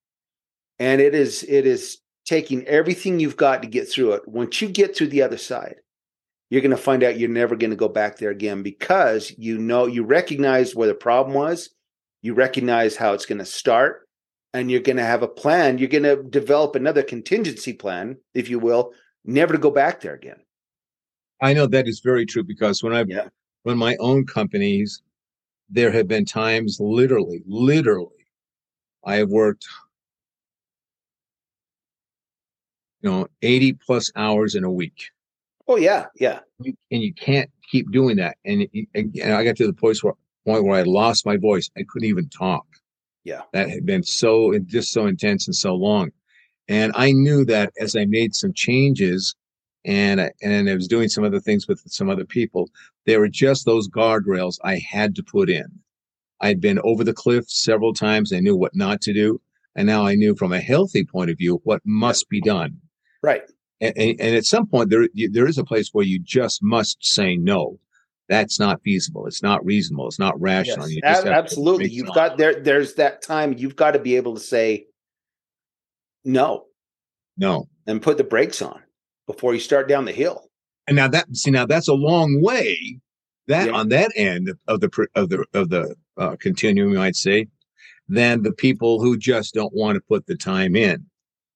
and 0.78 1.00
it 1.00 1.16
is 1.16 1.44
it 1.48 1.66
is 1.66 2.00
taking 2.32 2.66
everything 2.66 3.20
you've 3.20 3.38
got 3.38 3.62
to 3.62 3.68
get 3.68 3.90
through 3.90 4.14
it. 4.14 4.28
Once 4.28 4.62
you 4.62 4.70
get 4.70 4.96
through 4.96 5.08
the 5.08 5.22
other 5.22 5.38
side 5.38 5.76
you're 6.52 6.62
going 6.62 6.70
to 6.70 6.78
find 6.78 7.02
out 7.02 7.18
you're 7.18 7.30
never 7.30 7.56
going 7.56 7.72
to 7.72 7.78
go 7.78 7.88
back 7.88 8.18
there 8.18 8.30
again 8.30 8.62
because 8.62 9.34
you 9.38 9.58
know 9.58 9.88
you 9.88 10.04
recognize 10.04 10.76
where 10.76 10.88
the 10.88 10.94
problem 10.94 11.34
was 11.34 11.70
you 12.22 12.34
recognize 12.34 12.96
how 12.96 13.14
it's 13.14 13.26
going 13.26 13.40
to 13.40 13.46
start 13.46 14.08
and 14.54 14.70
you're 14.70 14.82
going 14.82 14.98
to 14.98 15.04
have 15.04 15.24
a 15.24 15.28
plan. 15.28 15.78
You're 15.78 15.88
going 15.88 16.04
to 16.04 16.22
develop 16.22 16.76
another 16.76 17.04
contingency 17.04 17.74
plan 17.74 18.18
if 18.34 18.50
you 18.50 18.60
will 18.60 18.92
never 19.26 19.54
to 19.54 19.60
go 19.60 19.72
back 19.72 20.02
there 20.02 20.14
again. 20.14 20.40
I 21.42 21.54
know 21.54 21.66
that 21.68 21.88
is 21.88 22.02
very 22.02 22.26
true 22.26 22.44
because 22.44 22.84
when 22.84 22.94
i've 22.94 23.10
yeah. 23.10 23.30
run 23.66 23.78
my 23.78 23.96
own 24.00 24.28
companies 24.28 25.02
there 25.70 25.92
have 25.92 26.08
been 26.08 26.26
times 26.26 26.78
literally 26.80 27.42
literally 27.48 28.28
i 29.06 29.16
have 29.16 29.30
worked 29.30 29.66
you 33.02 33.10
know 33.10 33.28
80 33.42 33.74
plus 33.74 34.12
hours 34.16 34.56
in 34.56 34.64
a 34.64 34.72
week 34.72 35.10
oh 35.68 35.78
yeah 35.78 36.06
yeah 36.16 36.40
and 36.60 36.76
you 36.90 37.14
can't 37.14 37.50
keep 37.72 37.92
doing 37.92 38.18
that 38.18 38.38
and, 38.46 38.68
and 38.94 39.34
i 39.34 39.44
got 39.44 39.56
to 39.58 39.68
the 39.68 39.74
point 39.74 39.98
where 40.02 40.14
point 40.46 40.66
where 40.66 40.80
I 40.80 40.84
lost 40.84 41.26
my 41.26 41.38
voice. 41.38 41.70
I 41.78 41.84
couldn't 41.88 42.08
even 42.08 42.30
talk. 42.30 42.66
Yeah. 43.24 43.42
That 43.54 43.70
had 43.70 43.86
been 43.86 44.04
so 44.04 44.58
just 44.66 44.92
so 44.92 45.06
intense 45.06 45.48
and 45.48 45.56
so 45.56 45.76
long. 45.76 46.12
And 46.68 46.92
I 46.96 47.12
knew 47.12 47.46
that 47.46 47.74
as 47.80 47.96
I 47.96 48.06
made 48.06 48.34
some 48.34 48.54
changes 48.54 49.36
and 49.86 50.22
I, 50.22 50.32
and 50.42 50.70
I 50.70 50.76
was 50.76 50.88
doing 50.88 51.10
some 51.10 51.24
other 51.24 51.40
things 51.40 51.68
with 51.68 51.82
some 51.88 52.10
other 52.10 52.26
people, 52.26 52.70
there 53.06 53.20
were 53.20 53.28
just 53.28 53.66
those 53.66 53.90
guardrails 53.90 54.58
I 54.64 54.80
had 54.90 55.16
to 55.16 55.24
put 55.24 55.50
in. 55.50 55.66
I'd 56.40 56.62
been 56.62 56.80
over 56.84 57.04
the 57.04 57.14
cliff 57.14 57.50
several 57.50 57.94
times. 57.94 58.34
I 58.34 58.40
knew 58.40 58.56
what 58.56 58.76
not 58.76 59.02
to 59.02 59.14
do. 59.14 59.40
And 59.76 59.88
now 59.88 60.06
I 60.06 60.16
knew 60.16 60.36
from 60.36 60.52
a 60.52 60.60
healthy 60.60 61.06
point 61.06 61.30
of 61.30 61.38
view 61.38 61.62
what 61.64 61.82
must 61.86 62.30
be 62.30 62.42
done. 62.42 62.78
Right. 63.22 63.44
And, 63.80 63.94
and, 63.98 64.22
and 64.22 64.36
at 64.36 64.46
some 64.46 64.68
point, 64.68 64.90
there, 64.90 65.08
there 65.32 65.48
is 65.48 65.58
a 65.58 65.64
place 65.64 65.90
where 65.92 66.06
you 66.06 66.20
just 66.20 66.62
must 66.62 67.04
say 67.04 67.38
no 67.38 67.80
that's 68.32 68.62
not 68.62 68.82
feasible. 68.82 69.28
It's 69.28 69.44
not 69.44 69.64
reasonable. 69.66 70.08
It's 70.08 70.18
not 70.18 70.40
rational. 70.40 70.90
Yes, 70.90 71.26
absolutely. 71.26 71.90
You've 71.90 72.14
got 72.16 72.38
there. 72.38 72.62
There's 72.62 72.94
that 72.94 73.22
time. 73.22 73.54
You've 73.58 73.76
got 73.76 73.92
to 73.92 74.00
be 74.00 74.16
able 74.16 74.36
to 74.36 74.40
say 74.40 74.86
no, 76.24 76.68
no, 77.36 77.68
and 77.88 78.02
put 78.02 78.18
the 78.18 78.24
brakes 78.24 78.62
on 78.62 78.82
before 79.28 79.54
you 79.54 79.60
start 79.60 79.90
down 79.90 80.06
the 80.06 80.14
hill. 80.14 80.50
And 80.88 80.96
now 80.96 81.10
that 81.10 81.36
see 81.36 81.52
now 81.52 81.66
that's 81.66 81.90
a 81.90 81.94
long 81.94 82.42
way. 82.42 83.02
That 83.48 83.68
yeah. 83.68 83.74
on 83.74 83.90
that 83.90 84.14
end 84.16 84.54
of 84.66 84.80
the 84.80 85.08
of 85.14 85.28
the 85.28 85.46
of 85.54 85.68
the 85.68 85.94
uh, 86.18 86.38
continuum, 86.40 86.92
you 86.94 87.00
might 87.00 87.18
say, 87.18 87.48
than 88.08 88.44
the 88.44 88.54
people 88.54 89.02
who 89.02 89.18
just 89.18 89.54
don't 89.54 89.74
want 89.74 89.96
to 89.96 90.02
put 90.08 90.26
the 90.26 90.38
time 90.38 90.78
in, 90.78 91.06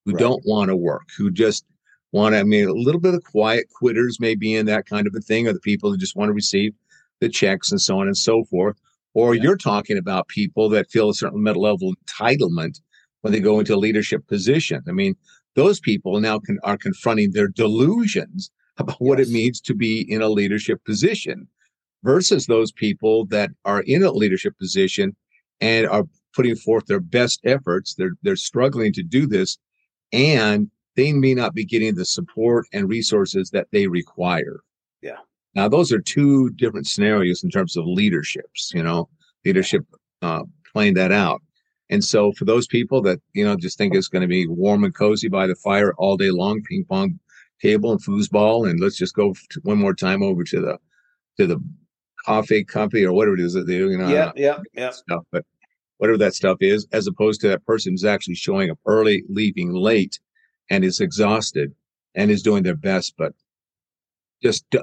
who 0.06 0.12
right. 0.14 0.20
don't 0.20 0.44
want 0.46 0.70
to 0.70 0.76
work, 0.76 1.10
who 1.18 1.32
just 1.32 1.66
want 2.12 2.34
to, 2.34 2.40
I 2.40 2.44
mean, 2.44 2.68
a 2.68 2.74
little 2.74 3.02
bit 3.02 3.14
of 3.14 3.24
quiet 3.24 3.68
quitters 3.74 4.20
may 4.20 4.36
be 4.36 4.54
in 4.54 4.66
that 4.68 4.86
kind 4.86 5.08
of 5.08 5.16
a 5.16 5.20
thing, 5.20 5.48
or 5.48 5.54
the 5.54 5.60
people 5.60 5.92
who 5.92 5.98
just 5.98 6.16
want 6.16 6.30
to 6.30 6.34
receive 6.34 6.74
the 7.20 7.30
checks 7.30 7.72
and 7.72 7.82
so 7.82 8.00
on 8.00 8.08
and 8.08 8.18
so 8.18 8.44
forth. 8.46 8.78
Or 9.14 9.34
yeah. 9.34 9.44
you're 9.44 9.58
talking 9.58 9.98
about 9.98 10.28
people 10.28 10.70
that 10.70 10.92
feel 10.92 11.10
a 11.10 11.14
certain 11.14 11.44
level 11.44 11.90
of 11.90 11.98
entitlement 12.06 12.80
when 13.22 13.32
they 13.32 13.40
mm-hmm. 13.40 13.46
go 13.46 13.60
into 13.60 13.76
a 13.76 13.78
leadership 13.78 14.28
position. 14.28 14.84
I 14.88 14.92
mean, 14.92 15.16
those 15.56 15.80
people 15.80 16.20
now 16.20 16.40
can, 16.40 16.60
are 16.64 16.78
confronting 16.78 17.32
their 17.32 17.48
delusions 17.48 18.52
about 18.78 19.00
what 19.00 19.20
yes. 19.20 19.30
it 19.30 19.32
means 19.32 19.62
to 19.62 19.74
be 19.74 20.02
in 20.12 20.22
a 20.22 20.30
leadership 20.30 20.84
position 20.86 21.48
versus 22.04 22.46
those 22.46 22.72
people 22.72 23.26
that 23.28 23.50
are 23.64 23.82
in 23.82 24.04
a 24.04 24.12
leadership 24.12 24.58
position 24.60 25.16
and 25.62 25.88
are 25.88 26.04
putting 26.36 26.56
forth 26.56 26.86
their 26.86 27.00
best 27.00 27.40
efforts. 27.46 27.96
They're, 27.96 28.16
they're 28.22 28.36
struggling 28.36 28.92
to 28.94 29.04
do 29.04 29.26
this 29.26 29.58
and 30.12 30.70
they 30.96 31.12
may 31.12 31.34
not 31.34 31.54
be 31.54 31.66
getting 31.66 31.96
the 31.96 32.06
support 32.06 32.66
and 32.74 32.90
resources 32.90 33.50
that 33.52 33.68
they 33.72 33.88
require. 33.88 34.62
Yeah. 35.02 35.18
Now, 35.56 35.68
those 35.68 35.92
are 35.92 36.00
two 36.00 36.50
different 36.52 36.88
scenarios 36.88 37.44
in 37.44 37.50
terms 37.50 37.78
of 37.78 37.86
leaderships, 37.86 38.72
you 38.74 38.84
know, 38.84 39.10
leadership 39.44 39.86
uh, 40.22 40.44
playing 40.72 40.96
that 40.96 41.12
out. 41.12 41.42
And 41.90 42.04
so 42.04 42.32
for 42.32 42.46
those 42.46 42.68
people 42.68 43.02
that, 43.04 43.20
you 43.34 43.46
know, 43.46 43.56
just 43.56 43.78
think 43.78 43.94
it's 43.94 44.08
going 44.08 44.24
to 44.24 44.28
be 44.28 44.48
warm 44.48 44.84
and 44.84 44.94
cozy 44.94 45.28
by 45.28 45.48
the 45.48 45.56
fire 45.56 45.94
all 45.98 46.18
day 46.18 46.32
long, 46.32 46.62
ping 46.64 46.86
pong 46.86 47.20
table 47.62 47.92
and 47.92 48.04
foosball, 48.04 48.70
and 48.70 48.80
let's 48.80 48.98
just 48.98 49.16
go 49.16 49.34
one 49.64 49.78
more 49.78 49.94
time 49.94 50.24
over 50.24 50.44
to 50.44 50.60
the, 50.60 50.78
to 51.38 51.48
the 51.48 51.64
coffee 52.26 52.64
company 52.64 53.04
or 53.04 53.14
whatever 53.14 53.36
it 53.36 53.40
is 53.40 53.54
that 53.54 53.68
they 53.68 53.78
do, 53.78 53.92
you 53.92 53.98
know. 53.98 54.10
Yeah, 54.10 54.32
yeah, 54.36 54.60
yeah. 54.74 54.90
Stuff, 54.90 55.24
but 55.32 55.46
whatever 55.98 56.18
that 56.18 56.36
stuff 56.36 56.58
is, 56.62 56.88
as 56.92 57.08
opposed 57.08 57.42
to 57.42 57.48
that 57.48 57.66
person 57.66 57.94
who's 57.94 58.06
actually 58.06 58.36
showing 58.36 58.70
up 58.70 58.80
early, 58.86 59.24
leaving 59.30 59.74
late, 59.74 60.20
and 60.70 60.84
is 60.84 61.00
exhausted 61.00 61.74
and 62.16 62.32
is 62.32 62.42
doing 62.42 62.64
their 62.64 62.76
best, 62.76 63.14
but 63.18 63.34
just 64.42 64.66
do, 64.72 64.82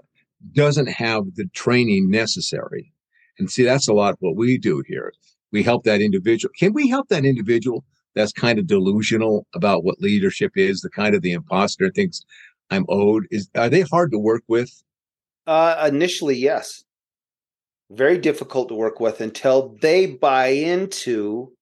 doesn't 0.52 0.88
have 0.88 1.25
the 1.35 1.47
training 1.54 2.11
necessary. 2.11 2.92
And 3.38 3.50
see, 3.50 3.64
that's 3.64 3.88
a 3.88 3.95
lot 3.95 4.12
of 4.12 4.19
what 4.21 4.37
we 4.37 4.59
do 4.59 4.83
here. 4.87 5.12
We 5.52 5.62
help 5.62 5.85
that 5.85 6.00
individual. 6.00 6.52
Can 6.59 6.73
we 6.73 6.88
help 6.88 7.09
that 7.09 7.25
individual 7.25 7.85
that's 8.14 8.33
kind 8.33 8.59
of 8.59 8.66
delusional 8.66 9.47
about 9.54 9.85
what 9.85 10.00
leadership 10.00 10.52
is, 10.57 10.81
the 10.81 10.90
kind 10.90 11.14
of 11.14 11.23
the 11.23 11.33
imposter 11.33 11.90
thinks 11.90 12.23
I'm 12.71 12.85
owed? 12.88 13.26
Is 13.31 13.49
are 13.54 13.69
they 13.69 13.83
hard 13.83 14.12
to 14.12 14.19
work 14.19 14.42
with? 14.49 14.83
Uh, 15.47 15.88
initially, 15.92 16.37
yes. 16.37 16.85
Very 17.95 18.19
difficult 18.19 18.69
to 18.69 18.75
work 18.75 19.01
with 19.01 19.21
until 19.21 19.77
they 19.81 20.07
buy 20.07 20.49
into 20.49 21.53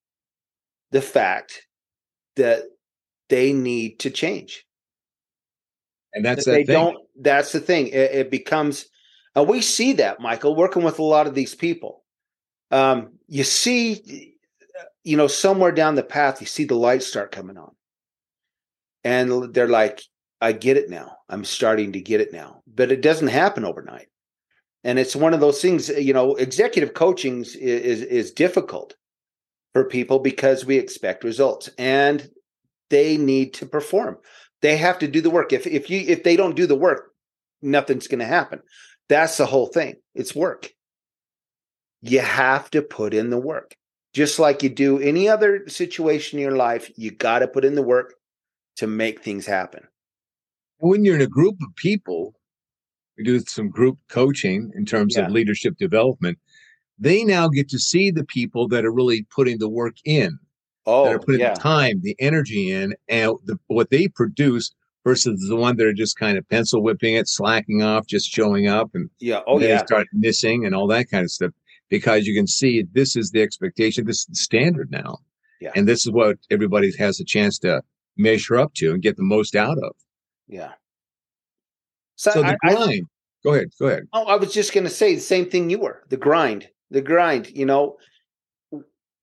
the 0.93 1.03
fact 1.03 1.67
that 2.37 2.63
they 3.29 3.53
need 3.53 3.99
to 4.01 4.11
change. 4.11 4.65
And 6.13 6.25
that's 6.25 6.45
that 6.45 6.53
they 6.53 6.65
thing. 6.65 6.75
don't. 6.75 6.97
That's 7.21 7.53
the 7.53 7.61
thing. 7.61 7.89
It, 7.89 8.13
it 8.13 8.31
becomes, 8.31 8.87
and 9.35 9.49
we 9.49 9.61
see 9.61 9.93
that, 9.95 10.19
Maikel, 10.21 10.57
working 10.57 10.83
with 10.83 10.99
a 10.99 11.05
lot 11.05 11.27
of 11.27 11.35
these 11.35 11.55
people. 11.55 12.05
Um, 12.71 13.19
you 13.29 13.45
see, 13.45 14.35
you 15.05 15.17
know, 15.17 15.27
somewhere 15.27 15.73
down 15.73 15.95
the 15.95 16.03
path, 16.03 16.41
you 16.41 16.47
see 16.47 16.65
the 16.65 16.75
lights 16.75 17.07
start 17.07 17.33
coming 17.33 17.57
on, 17.57 17.75
and 19.05 19.55
they're 19.55 19.69
like, 19.69 20.03
"I 20.41 20.53
get 20.53 20.77
it 20.77 20.91
now. 20.91 21.17
I'm 21.29 21.45
starting 21.45 21.93
to 21.93 22.01
get 22.01 22.21
it 22.21 22.33
now." 22.33 22.63
But 22.67 22.93
it 22.93 23.03
doesn't 23.03 23.29
happen 23.29 23.65
overnight, 23.65 24.09
and 24.85 24.99
it's 24.99 25.17
one 25.17 25.35
of 25.35 25.41
those 25.41 25.61
things. 25.61 25.89
You 25.89 26.13
know, 26.13 26.35
executive 26.35 26.95
coaching 26.95 27.41
is 27.41 27.57
is, 27.57 28.03
is 28.03 28.33
difficult 28.33 28.95
for 29.73 29.85
people 29.85 30.19
because 30.19 30.65
we 30.65 30.77
expect 30.77 31.25
results 31.25 31.69
and 31.79 32.29
they 32.89 33.17
need 33.17 33.55
to 33.55 33.67
perform. 33.67 34.19
They 34.63 34.77
have 34.77 34.99
to 34.99 35.09
do 35.09 35.21
the 35.21 35.31
work. 35.31 35.53
If 35.53 35.67
if 35.67 35.91
you 35.91 36.01
if 36.07 36.23
they 36.23 36.37
don't 36.37 36.57
do 36.57 36.67
the 36.67 36.77
work, 36.77 37.13
nothing's 37.63 38.09
going 38.09 38.19
to 38.21 38.27
happen. 38.27 38.61
That's 39.09 39.37
the 39.37 39.47
whole 39.47 39.67
thing. 39.67 39.97
It's 40.15 40.35
work. 40.35 40.71
You 42.03 42.21
have 42.21 42.71
to 42.71 42.83
put 42.83 43.13
in 43.15 43.31
the 43.31 43.39
work. 43.39 43.75
Just 44.13 44.39
like 44.39 44.63
you 44.63 44.69
do 44.69 44.99
any 44.99 45.29
other 45.29 45.69
situation 45.69 46.39
in 46.39 46.43
your 46.43 46.57
life, 46.57 46.91
you 46.97 47.11
got 47.11 47.41
to 47.41 47.49
put 47.49 47.65
in 47.65 47.75
the 47.75 47.83
work 47.83 48.15
to 48.77 48.87
make 48.87 49.23
things 49.23 49.47
happen. 49.47 49.87
When 50.79 51.05
you're 51.05 51.17
in 51.17 51.23
a 51.23 51.27
group 51.27 51.57
of 51.63 51.75
people, 51.77 52.35
we 53.21 53.25
do 53.25 53.41
some 53.41 53.69
group 53.69 53.99
coaching 54.09 54.73
in 54.75 54.85
terms 54.85 55.17
yeah. 55.17 55.27
of 55.27 55.33
leadership 55.33 55.77
development. 55.77 56.39
They 56.99 57.25
now 57.25 57.49
get 57.49 57.69
to 57.71 57.79
see 57.79 58.11
the 58.11 58.25
people 58.25 58.67
that 58.69 58.85
are 58.85 58.93
really 58.93 59.27
putting 59.35 59.59
the 59.59 59.69
work 59.69 59.97
in, 60.05 60.39
oh, 60.87 61.05
that 61.05 61.13
are 61.13 61.17
oh, 61.17 61.25
putting 61.25 61.41
yeah. 61.41 61.55
the 61.55 61.61
time, 61.61 62.01
the 62.03 62.17
energy 62.19 62.73
in, 62.73 62.95
and 63.09 63.37
the, 63.45 63.59
what 63.69 63.91
they 63.91 64.09
produce 64.09 64.73
versus 65.05 65.47
the 65.49 65.57
one 65.57 65.77
that 65.77 65.87
are 65.87 65.93
just 65.93 66.19
kind 66.19 66.37
of 66.37 66.49
pencil 66.49 66.83
whipping 66.83 67.15
it, 67.15 67.29
slacking 67.29 67.83
off, 67.83 68.07
just 68.07 68.31
showing 68.31 68.69
up, 68.69 68.91
and 68.95 69.09
yeah, 69.19 69.41
oh 69.47 69.59
yeah, 69.61 69.79
they 69.79 69.87
start 69.87 70.07
missing 70.13 70.67
and 70.67 70.75
all 70.75 70.87
that 70.87 71.11
kind 71.11 71.25
of 71.25 71.31
stuff 71.31 71.53
because 71.89 72.27
you 72.27 72.35
can 72.35 72.47
see 72.47 72.85
this 72.93 73.17
is 73.17 73.31
the 73.31 73.43
expectation, 73.43 74.07
this 74.07 74.21
is 74.21 74.27
the 74.27 74.35
standard 74.35 74.91
now, 74.91 75.19
yeah, 75.61 75.73
and 75.75 75.89
this 75.89 76.07
is 76.07 76.13
what 76.13 76.37
everybody 76.51 76.93
has 76.99 77.19
a 77.19 77.25
chance 77.25 77.59
to 77.59 77.83
measure 78.17 78.57
up 78.57 78.75
to 78.75 78.93
and 78.93 79.03
get 79.03 79.17
the 79.17 79.23
most 79.23 79.57
out 79.57 79.79
of. 79.79 79.93
Yeah. 80.49 80.73
So, 82.21 82.33
so 82.33 82.43
the 82.43 82.49
I, 82.63 82.75
grind. 82.75 82.91
I, 82.91 83.01
go 83.43 83.55
ahead. 83.55 83.71
Go 83.79 83.87
ahead. 83.87 84.03
Oh, 84.13 84.27
I 84.27 84.37
was 84.37 84.53
just 84.53 84.75
going 84.75 84.85
to 84.85 84.91
say 84.91 85.15
the 85.15 85.23
same 85.23 85.49
thing 85.49 85.71
you 85.71 85.79
were. 85.79 86.03
The 86.11 86.19
grind. 86.19 86.69
The 86.91 87.01
grind. 87.01 87.51
You 87.57 87.65
know, 87.65 87.97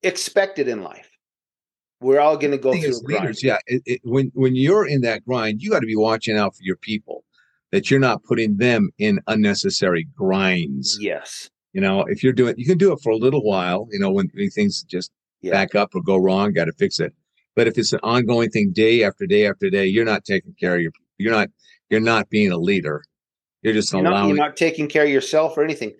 expected 0.01 0.68
in 0.68 0.82
life. 0.82 1.08
We're 2.01 2.20
all 2.20 2.38
going 2.38 2.54
to 2.54 2.58
go 2.58 2.74
through 2.74 3.00
leaders. 3.04 3.44
Yeah, 3.44 3.60
it, 3.68 3.84
it, 3.86 4.01
when 4.04 4.32
when 4.34 4.56
you're 4.56 4.88
in 4.88 5.01
that 5.01 5.24
grind, 5.25 5.62
you 5.62 5.70
got 5.70 5.82
to 5.82 5.86
be 5.86 5.96
watching 5.96 6.39
out 6.39 6.56
for 6.56 6.63
your 6.63 6.75
people 6.77 7.24
that 7.72 7.92
you're 7.92 8.00
not 8.00 8.24
putting 8.24 8.58
them 8.58 8.89
in 8.98 9.20
unnecessary 9.27 10.08
grinds. 10.16 10.98
Yes. 11.00 11.51
You 11.74 11.82
know, 11.82 12.04
if 12.08 12.24
you're 12.24 12.34
doing, 12.34 12.56
you 12.58 12.66
can 12.66 12.80
do 12.80 12.94
it 12.94 13.00
for 13.04 13.12
a 13.12 13.18
little 13.18 13.44
while. 13.44 13.88
You 13.92 14.00
know, 14.00 14.10
when, 14.10 14.32
when 14.34 14.50
things 14.50 14.82
just 14.82 15.12
yeah. 15.42 15.51
back 15.51 15.75
up 15.75 15.94
or 15.94 16.01
go 16.01 16.18
wrong, 16.18 16.51
got 16.51 16.66
to 16.66 16.74
fix 16.74 17.00
it. 17.00 17.13
But 17.56 17.68
if 17.68 17.77
it's 17.77 17.94
an 17.94 18.00
ongoing 18.01 18.50
thing, 18.50 18.72
day 18.72 19.04
after 19.04 19.27
day 19.27 19.46
after 19.46 19.70
day, 19.70 19.86
you're 19.86 20.04
not 20.04 20.25
taking 20.25 20.56
care 20.60 20.77
of 20.77 20.82
your. 20.82 20.92
You're 21.20 21.34
not. 21.34 21.50
You're 21.89 22.00
not 22.00 22.29
being 22.29 22.51
a 22.51 22.58
leader. 22.58 23.03
You're 23.62 23.74
just 23.74 23.91
you're 23.91 24.01
allowing. 24.01 24.22
Not, 24.22 24.27
you're 24.27 24.38
not 24.38 24.58
taking 24.58 24.88
care 24.88 25.03
of 25.03 25.10
yourself 25.10 25.58
or 25.58 25.63
anything. 25.63 25.94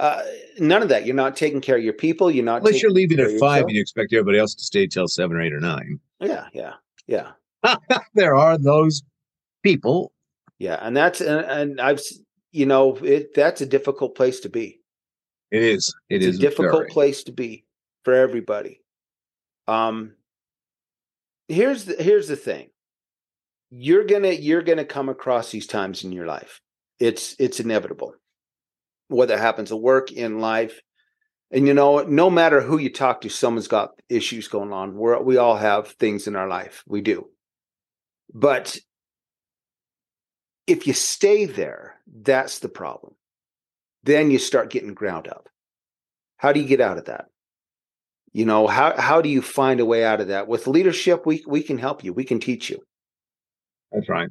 Uh, 0.00 0.22
none 0.58 0.82
of 0.82 0.88
that. 0.88 1.06
You're 1.06 1.14
not 1.14 1.36
taking 1.36 1.60
care 1.60 1.76
of 1.76 1.84
your 1.84 1.92
people. 1.92 2.30
You're 2.30 2.44
not. 2.44 2.62
Unless 2.62 2.82
you're 2.82 2.90
leaving 2.90 3.20
at 3.20 3.38
five 3.38 3.62
and 3.62 3.72
you 3.72 3.80
expect 3.80 4.12
everybody 4.12 4.38
else 4.38 4.54
to 4.54 4.64
stay 4.64 4.86
till 4.86 5.06
seven 5.06 5.36
or 5.36 5.42
eight 5.42 5.52
or 5.52 5.60
nine. 5.60 6.00
Yeah, 6.20 6.46
yeah, 6.52 6.72
yeah. 7.06 7.32
there 8.14 8.34
are 8.34 8.58
those 8.58 9.02
people. 9.62 10.12
Yeah, 10.58 10.78
and 10.80 10.96
that's 10.96 11.20
and, 11.20 11.44
and 11.44 11.80
I've 11.80 12.00
you 12.50 12.66
know 12.66 12.96
it. 12.96 13.34
That's 13.34 13.60
a 13.60 13.66
difficult 13.66 14.16
place 14.16 14.40
to 14.40 14.48
be. 14.48 14.80
It 15.50 15.62
is. 15.62 15.94
It 16.08 16.16
it's 16.16 16.26
is 16.26 16.38
a 16.38 16.40
difficult 16.40 16.72
very. 16.72 16.88
place 16.88 17.24
to 17.24 17.32
be 17.32 17.64
for 18.04 18.14
everybody. 18.14 18.80
Um. 19.68 20.14
Here's 21.48 21.84
the 21.84 21.94
here's 22.02 22.28
the 22.28 22.36
thing. 22.36 22.70
You're 23.74 24.04
gonna 24.04 24.32
you're 24.32 24.62
gonna 24.62 24.84
come 24.84 25.08
across 25.08 25.50
these 25.50 25.66
times 25.66 26.04
in 26.04 26.12
your 26.12 26.26
life. 26.26 26.60
It's 27.00 27.34
it's 27.38 27.58
inevitable 27.58 28.14
whether 29.12 29.34
it 29.34 29.40
happens 29.40 29.70
at 29.70 29.80
work, 29.80 30.10
in 30.10 30.40
life. 30.40 30.80
And 31.50 31.66
you 31.66 31.74
know, 31.74 32.00
no 32.00 32.30
matter 32.30 32.60
who 32.60 32.78
you 32.78 32.90
talk 32.90 33.20
to, 33.20 33.28
someone's 33.28 33.68
got 33.68 33.90
issues 34.08 34.48
going 34.48 34.72
on. 34.72 34.94
We're, 34.94 35.20
we 35.20 35.36
all 35.36 35.56
have 35.56 35.88
things 35.88 36.26
in 36.26 36.34
our 36.34 36.48
life. 36.48 36.82
We 36.86 37.02
do. 37.02 37.28
But 38.32 38.78
if 40.66 40.86
you 40.86 40.94
stay 40.94 41.44
there, 41.44 41.96
that's 42.06 42.60
the 42.60 42.70
problem. 42.70 43.14
Then 44.02 44.30
you 44.30 44.38
start 44.38 44.70
getting 44.70 44.94
ground 44.94 45.28
up. 45.28 45.48
How 46.38 46.52
do 46.52 46.60
you 46.60 46.66
get 46.66 46.80
out 46.80 46.98
of 46.98 47.04
that? 47.04 47.26
You 48.32 48.46
know, 48.46 48.66
how 48.66 48.98
how 48.98 49.20
do 49.20 49.28
you 49.28 49.42
find 49.42 49.78
a 49.78 49.84
way 49.84 50.04
out 50.04 50.22
of 50.22 50.28
that? 50.28 50.48
With 50.48 50.66
leadership, 50.66 51.26
we 51.26 51.44
we 51.46 51.62
can 51.62 51.76
help 51.76 52.02
you. 52.02 52.14
We 52.14 52.24
can 52.24 52.40
teach 52.40 52.70
you. 52.70 52.78
That's 53.92 54.08
right. 54.08 54.28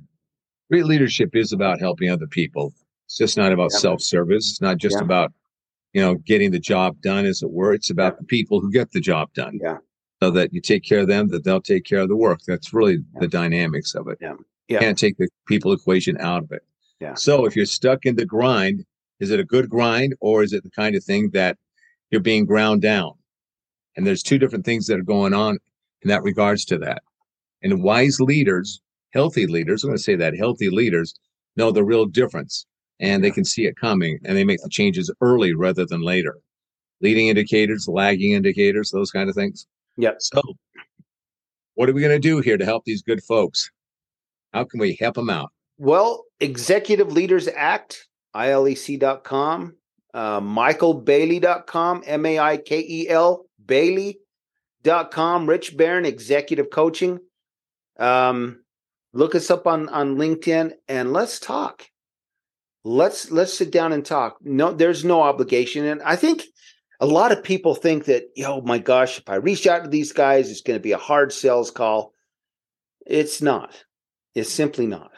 Great 0.69 0.85
leadership 0.85 1.35
is 1.35 1.51
about 1.51 1.79
helping 1.79 2.09
other 2.09 2.27
people. 2.27 2.73
It's 3.05 3.17
just 3.17 3.37
not 3.37 3.51
about 3.51 3.71
self-service. 3.71 4.51
It's 4.51 4.61
not 4.61 4.77
just 4.77 4.95
yeah. 4.97 5.03
about, 5.03 5.33
you 5.93 6.01
know, 6.01 6.15
getting 6.15 6.51
the 6.51 6.59
job 6.59 7.01
done, 7.01 7.25
as 7.25 7.41
it 7.41 7.51
were. 7.51 7.73
It's 7.73 7.89
about 7.89 8.17
the 8.17 8.23
people 8.23 8.61
who 8.61 8.71
get 8.71 8.91
the 8.91 9.01
job 9.01 9.33
done. 9.33 9.59
Yeah. 9.61 9.77
So 10.21 10.31
that 10.31 10.53
you 10.53 10.61
take 10.61 10.83
care 10.83 10.99
of 10.99 11.07
them, 11.07 11.29
that 11.29 11.43
they'll 11.43 11.61
take 11.61 11.83
care 11.83 11.99
of 11.99 12.07
the 12.07 12.15
work. 12.15 12.39
That's 12.47 12.73
really 12.73 12.99
the 13.19 13.27
dynamics 13.27 13.95
of 13.95 14.07
it. 14.07 14.17
Yeah. 14.21 14.35
Yeah. 14.67 14.79
can't 14.79 14.97
take 14.97 15.17
the 15.17 15.27
people 15.47 15.73
equation 15.73 16.17
out 16.19 16.43
of 16.43 16.51
it. 16.51 16.61
Yeah. 17.01 17.15
So 17.15 17.45
if 17.45 17.55
you're 17.55 17.65
stuck 17.65 18.05
in 18.05 18.15
the 18.15 18.25
grind, 18.25 18.85
is 19.19 19.29
it 19.29 19.39
a 19.39 19.43
good 19.43 19.69
grind 19.69 20.15
or 20.21 20.43
is 20.43 20.53
it 20.53 20.63
the 20.63 20.69
kind 20.69 20.95
of 20.95 21.03
thing 21.03 21.31
that 21.31 21.57
you're 22.09 22.21
being 22.21 22.45
ground 22.45 22.81
down? 22.81 23.13
And 23.97 24.07
there's 24.07 24.23
two 24.23 24.37
different 24.37 24.63
things 24.63 24.87
that 24.87 24.99
are 24.99 25.03
going 25.03 25.33
on 25.33 25.57
in 26.03 26.07
that 26.09 26.23
regards 26.23 26.63
to 26.65 26.77
that. 26.77 27.03
And 27.61 27.83
wise 27.83 28.21
leaders, 28.21 28.81
healthy 29.13 29.47
leaders, 29.47 29.83
I'm 29.83 29.89
going 29.89 29.97
to 29.97 30.03
say 30.03 30.15
that 30.15 30.37
healthy 30.37 30.69
leaders 30.69 31.15
know 31.55 31.71
the 31.71 31.83
real 31.83 32.05
difference 32.05 32.65
and 32.99 33.23
they 33.23 33.31
can 33.31 33.43
see 33.43 33.65
it 33.65 33.75
coming 33.75 34.19
and 34.23 34.37
they 34.37 34.43
make 34.43 34.61
the 34.61 34.69
changes 34.69 35.11
early 35.21 35.53
rather 35.53 35.85
than 35.85 36.01
later. 36.01 36.37
Leading 37.01 37.29
indicators, 37.29 37.87
lagging 37.87 38.33
indicators, 38.33 38.91
those 38.91 39.11
kind 39.11 39.27
of 39.27 39.35
things. 39.35 39.67
Yeah. 39.97 40.11
So, 40.19 40.41
what 41.73 41.89
are 41.89 41.93
we 41.93 42.01
going 42.01 42.13
to 42.13 42.19
do 42.19 42.39
here 42.39 42.57
to 42.57 42.65
help 42.65 42.85
these 42.85 43.01
good 43.01 43.23
folks? 43.23 43.71
How 44.53 44.65
can 44.65 44.79
we 44.79 44.97
help 44.99 45.15
them 45.15 45.29
out? 45.29 45.51
Well, 45.77 46.25
Executive 46.39 47.11
Leaders 47.11 47.47
Act, 47.47 48.07
ILEC.com, 48.35 49.75
uh, 50.13 50.39
MaikeLBailey.com, 50.41 52.03
M 52.05 52.25
A 52.25 52.39
I 52.39 52.57
K 52.57 52.85
E 52.87 53.09
L, 53.09 53.45
Bailey.com, 53.65 55.49
Rich 55.49 55.75
Baron, 55.75 56.05
Executive 56.05 56.69
Coaching. 56.69 57.19
Um, 57.97 58.63
look 59.13 59.35
us 59.35 59.51
up 59.51 59.67
on, 59.67 59.89
on 59.89 60.17
LinkedIn 60.17 60.73
and 60.87 61.13
let's 61.13 61.39
talk. 61.39 61.87
Let's 62.83 63.29
let's 63.29 63.55
sit 63.55 63.71
down 63.71 63.93
and 63.93 64.03
talk. 64.03 64.37
No 64.41 64.71
there's 64.71 65.05
no 65.05 65.21
obligation. 65.21 65.85
And 65.85 66.01
i 66.01 66.15
think 66.15 66.43
a 66.99 67.05
lot 67.05 67.31
of 67.31 67.43
people 67.43 67.75
think 67.75 68.05
that 68.05 68.23
oh 68.45 68.61
my 68.61 68.77
gosh 68.77 69.17
if 69.17 69.27
i 69.27 69.35
reach 69.35 69.65
out 69.65 69.83
to 69.83 69.89
these 69.89 70.13
guys 70.13 70.51
it's 70.51 70.61
going 70.61 70.79
to 70.79 70.83
be 70.83 70.91
a 70.91 70.97
hard 70.97 71.31
sales 71.31 71.69
call. 71.69 72.13
It's 73.05 73.41
not. 73.41 73.83
It's 74.33 74.51
simply 74.51 74.87
not. 74.87 75.11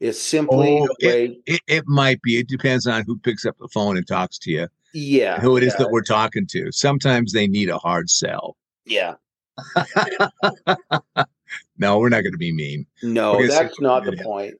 It's 0.00 0.20
simply 0.20 0.78
oh, 0.80 0.88
it, 0.98 1.38
it, 1.46 1.60
it, 1.66 1.84
might 1.86 2.20
be. 2.20 2.38
It 2.38 2.48
depends 2.48 2.86
on 2.86 3.04
who 3.06 3.18
picks 3.18 3.46
up 3.46 3.56
the 3.58 3.68
phone 3.72 3.96
and 3.96 4.06
talks 4.06 4.38
to 4.40 4.50
you 4.50 4.68
yeah 4.94 5.40
who 5.40 5.56
it 5.58 5.62
is 5.62 5.74
yeah. 5.74 5.84
that 5.84 5.90
we're 5.90 6.02
talking 6.02 6.46
to. 6.46 6.72
Sometimes 6.72 7.32
they 7.32 7.46
need 7.46 7.68
a 7.68 7.78
hard 7.78 8.08
sell. 8.08 8.56
Yeah 8.86 9.14
no 11.78 11.98
we're 11.98 12.08
not 12.08 12.22
going 12.22 12.32
to 12.32 12.38
be 12.38 12.52
mean 12.52 12.86
no 13.02 13.46
that's 13.46 13.80
not 13.80 14.04
the 14.04 14.16
point 14.22 14.54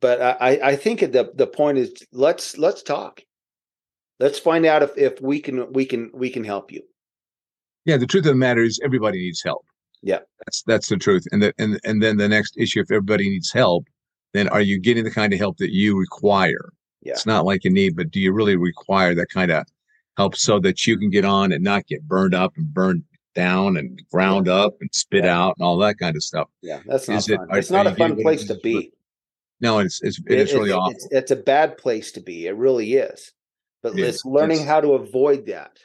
but 0.00 0.20
I, 0.40 0.58
I 0.62 0.76
think 0.76 1.00
the 1.00 1.30
the 1.34 1.46
point 1.46 1.78
is 1.78 2.06
let's 2.12 2.58
let's 2.58 2.82
talk. 2.82 3.22
Let's 4.18 4.38
find 4.38 4.66
out 4.66 4.82
if, 4.82 4.96
if 4.96 5.20
we 5.20 5.40
can 5.40 5.72
we 5.72 5.84
can 5.84 6.10
we 6.12 6.30
can 6.30 6.44
help 6.44 6.72
you. 6.72 6.82
Yeah, 7.84 7.96
the 7.96 8.06
truth 8.06 8.26
of 8.26 8.32
the 8.32 8.36
matter 8.36 8.62
is 8.62 8.80
everybody 8.82 9.18
needs 9.18 9.42
help. 9.42 9.64
Yeah. 10.02 10.20
That's 10.44 10.62
that's 10.62 10.88
the 10.88 10.96
truth. 10.96 11.26
And 11.32 11.42
the, 11.42 11.54
and 11.58 11.78
and 11.84 12.02
then 12.02 12.16
the 12.16 12.28
next 12.28 12.56
issue 12.56 12.80
if 12.80 12.90
everybody 12.90 13.28
needs 13.28 13.52
help, 13.52 13.86
then 14.32 14.48
are 14.48 14.60
you 14.60 14.78
getting 14.78 15.04
the 15.04 15.10
kind 15.10 15.32
of 15.32 15.38
help 15.38 15.58
that 15.58 15.72
you 15.72 15.98
require? 15.98 16.72
Yeah. 17.02 17.12
It's 17.12 17.26
not 17.26 17.44
like 17.44 17.64
you 17.64 17.70
need, 17.70 17.96
but 17.96 18.10
do 18.10 18.20
you 18.20 18.32
really 18.32 18.56
require 18.56 19.14
that 19.14 19.28
kind 19.28 19.50
of 19.50 19.66
help 20.16 20.36
so 20.36 20.58
that 20.60 20.86
you 20.86 20.98
can 20.98 21.10
get 21.10 21.24
on 21.24 21.52
and 21.52 21.64
not 21.64 21.86
get 21.86 22.06
burned 22.06 22.34
up 22.34 22.52
and 22.56 22.72
burned 22.72 23.04
down 23.34 23.76
and 23.76 24.00
ground 24.10 24.46
yeah. 24.46 24.54
up 24.54 24.74
and 24.80 24.90
spit 24.92 25.24
yeah. 25.24 25.38
out 25.38 25.54
and 25.58 25.64
all 25.64 25.76
that 25.78 25.98
kind 25.98 26.16
of 26.16 26.22
stuff? 26.22 26.48
Yeah, 26.62 26.80
that's 26.86 27.08
not 27.08 27.18
is 27.18 27.26
fun. 27.26 27.48
It, 27.50 27.56
it's 27.56 27.70
not 27.70 27.86
a 27.86 27.94
fun 27.94 28.20
place 28.20 28.44
to 28.46 28.56
be. 28.56 28.92
No, 29.60 29.78
it's 29.78 30.00
it's 30.02 30.18
it, 30.20 30.40
it's 30.40 30.52
really 30.52 30.72
awful. 30.72 30.92
It's, 30.92 31.08
it's, 31.10 31.30
a 31.30 31.36
bad 31.36 31.76
place 31.76 32.12
to 32.12 32.20
be. 32.20 32.46
It 32.46 32.56
really 32.56 32.94
is. 32.94 33.32
But 33.82 33.98
it 33.98 34.02
it's 34.02 34.24
learning 34.24 34.60
it's, 34.60 34.66
how 34.66 34.80
to 34.80 34.92
avoid 34.94 35.46
that. 35.46 35.78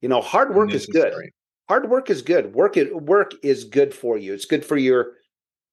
You 0.00 0.08
know, 0.08 0.20
hard 0.20 0.54
work 0.54 0.72
is 0.72 0.86
good. 0.86 1.14
Hard 1.68 1.88
work 1.88 2.10
is 2.10 2.22
good. 2.22 2.54
Work 2.54 2.76
it 2.76 2.94
work 2.94 3.32
is 3.42 3.64
good 3.64 3.94
for 3.94 4.18
you. 4.18 4.34
It's 4.34 4.46
good 4.46 4.64
for 4.64 4.76
your 4.76 5.12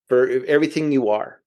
for 0.07 0.29
everything 0.47 0.91
you 0.91 1.09
are. 1.09 1.41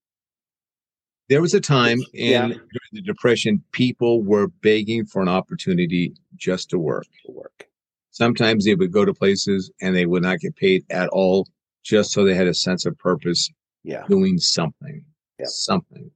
There 1.28 1.40
was 1.40 1.54
a 1.54 1.60
time 1.60 2.00
in 2.12 2.30
yeah. 2.30 2.46
during 2.48 2.92
the 2.92 3.00
depression, 3.00 3.62
people 3.72 4.22
were 4.22 4.48
begging 4.48 5.06
for 5.06 5.22
an 5.22 5.28
opportunity 5.28 6.12
just 6.36 6.68
to 6.70 6.78
work. 6.78 7.06
To 7.26 7.32
work. 7.32 7.68
Sometimes 8.12 8.64
they 8.64 8.74
would 8.74 8.92
go 8.92 9.04
to 9.04 9.12
places 9.12 9.70
and 9.80 9.96
they 9.96 10.06
would 10.06 10.22
not 10.22 10.38
get 10.38 10.56
paid 10.56 10.84
at 10.90 11.08
all, 11.08 11.48
just 11.82 12.12
so 12.12 12.24
they 12.24 12.34
had 12.34 12.46
a 12.46 12.54
sense 12.54 12.86
of 12.86 12.96
purpose. 12.98 13.50
Yeah. 13.82 14.04
Doing 14.08 14.38
something 14.38 15.04
something. 15.48 16.10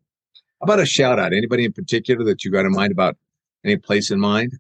How 0.61 0.65
about 0.65 0.81
a 0.81 0.87
shout 0.87 1.19
out? 1.19 1.33
Anybody 1.33 1.65
in 1.65 1.73
particular 1.73 2.25
that 2.25 2.45
you 2.45 2.51
got 2.51 2.67
in 2.67 2.73
mind 2.73 2.93
about 2.93 3.17
any 3.65 3.77
place 3.77 4.11
in 4.11 4.21
mind? 4.21 4.59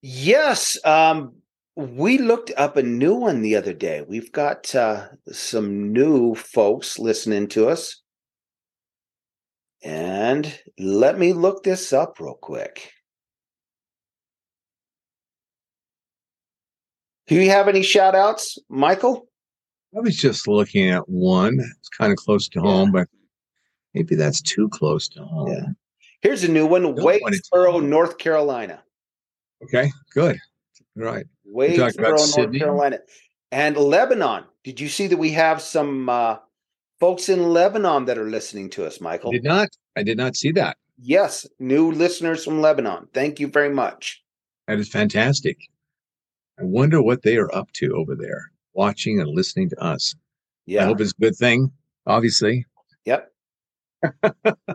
Yes. 0.00 0.76
Um, 0.84 1.34
we 1.76 2.18
looked 2.18 2.52
up 2.56 2.76
a 2.76 2.82
new 2.82 3.14
one 3.14 3.42
the 3.42 3.56
other 3.56 3.72
day. 3.72 4.02
We've 4.06 4.32
got 4.32 4.74
uh, 4.74 5.08
some 5.30 5.92
new 5.92 6.34
folks 6.34 6.98
listening 6.98 7.48
to 7.48 7.68
us. 7.68 8.00
And 9.84 10.60
let 10.78 11.18
me 11.18 11.32
look 11.32 11.64
this 11.64 11.92
up 11.92 12.20
real 12.20 12.38
quick. 12.40 12.92
Do 17.32 17.40
you 17.40 17.48
have 17.48 17.66
any 17.66 17.82
shout 17.82 18.14
outs, 18.14 18.58
Maikel? 18.70 19.22
I 19.96 20.00
was 20.00 20.18
just 20.18 20.46
looking 20.46 20.90
at 20.90 21.08
one. 21.08 21.58
It's 21.78 21.88
kind 21.88 22.12
of 22.12 22.18
close 22.18 22.46
to 22.50 22.60
home, 22.60 22.92
but 22.92 23.08
maybe 23.94 24.16
that's 24.16 24.42
too 24.42 24.68
close 24.68 25.08
to 25.08 25.22
home. 25.24 25.48
Yeah. 25.48 25.66
Here's 26.20 26.44
a 26.44 26.48
new 26.48 26.66
one 26.66 26.94
Wadesboro, 26.94 27.82
North 27.82 28.18
Carolina. 28.18 28.82
Okay, 29.64 29.90
good. 30.12 30.36
Right. 30.94 31.24
Wadesboro, 31.50 32.36
North 32.36 32.58
Carolina. 32.58 32.98
And 33.50 33.78
Lebanon. 33.78 34.44
Did 34.62 34.78
you 34.78 34.90
see 34.90 35.06
that 35.06 35.16
we 35.16 35.30
have 35.30 35.62
some 35.62 36.10
uh, 36.10 36.36
folks 37.00 37.30
in 37.30 37.54
Lebanon 37.54 38.04
that 38.04 38.18
are 38.18 38.28
listening 38.28 38.68
to 38.70 38.84
us, 38.84 38.98
Maikel? 38.98 39.28
I 39.28 39.32
did 39.32 39.44
not. 39.44 39.68
I 39.96 40.02
did 40.02 40.18
not 40.18 40.36
see 40.36 40.52
that. 40.52 40.76
Yes, 40.98 41.46
new 41.58 41.92
listeners 41.92 42.44
from 42.44 42.60
Lebanon. 42.60 43.08
Thank 43.14 43.40
you 43.40 43.46
very 43.46 43.72
much. 43.72 44.22
That 44.68 44.78
is 44.78 44.90
fantastic. 44.90 45.56
I 46.58 46.64
wonder 46.64 47.02
what 47.02 47.22
they 47.22 47.36
are 47.36 47.54
up 47.54 47.72
to 47.74 47.94
over 47.94 48.14
there, 48.14 48.50
watching 48.74 49.20
and 49.20 49.30
listening 49.30 49.70
to 49.70 49.82
us. 49.82 50.14
Yeah. 50.66 50.82
I 50.82 50.86
hope 50.86 51.00
it's 51.00 51.12
a 51.12 51.20
good 51.20 51.36
thing, 51.36 51.72
obviously. 52.06 52.66
Yep. 53.04 53.32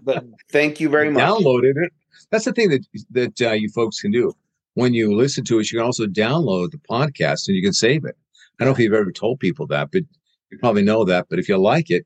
but 0.04 0.26
thank 0.52 0.80
you 0.80 0.90
very 0.90 1.10
much. 1.10 1.24
Downloaded 1.24 1.74
it. 1.76 1.94
That's 2.32 2.46
the 2.46 2.54
thing 2.54 2.70
that 2.70 2.86
that 3.12 3.42
uh, 3.42 3.54
you 3.54 3.70
folks 3.70 4.02
can 4.02 4.12
do. 4.12 4.34
When 4.74 4.94
you 4.94 5.16
listen 5.16 5.44
to 5.46 5.60
it, 5.60 5.72
you 5.72 5.80
can 5.80 5.86
also 5.86 6.06
download 6.06 6.72
the 6.72 6.78
podcast 6.90 7.48
and 7.48 7.56
you 7.56 7.64
can 7.64 7.74
save 7.74 8.06
it. 8.06 8.16
I 8.60 8.64
don't 8.64 8.70
know 8.70 8.74
if 8.74 8.80
you've 8.80 8.94
ever 8.94 9.12
told 9.12 9.40
people 9.40 9.68
that, 9.68 9.92
but 9.92 10.04
you 10.52 10.58
probably 10.60 10.84
know 10.84 11.04
that. 11.06 11.28
But 11.30 11.40
if 11.40 11.50
you 11.50 11.58
like 11.58 11.90
it, 11.90 12.06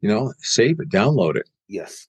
you 0.00 0.08
know, 0.08 0.32
save 0.38 0.80
it, 0.80 0.88
download 0.88 1.36
it. 1.36 1.48
Yes. 1.68 2.08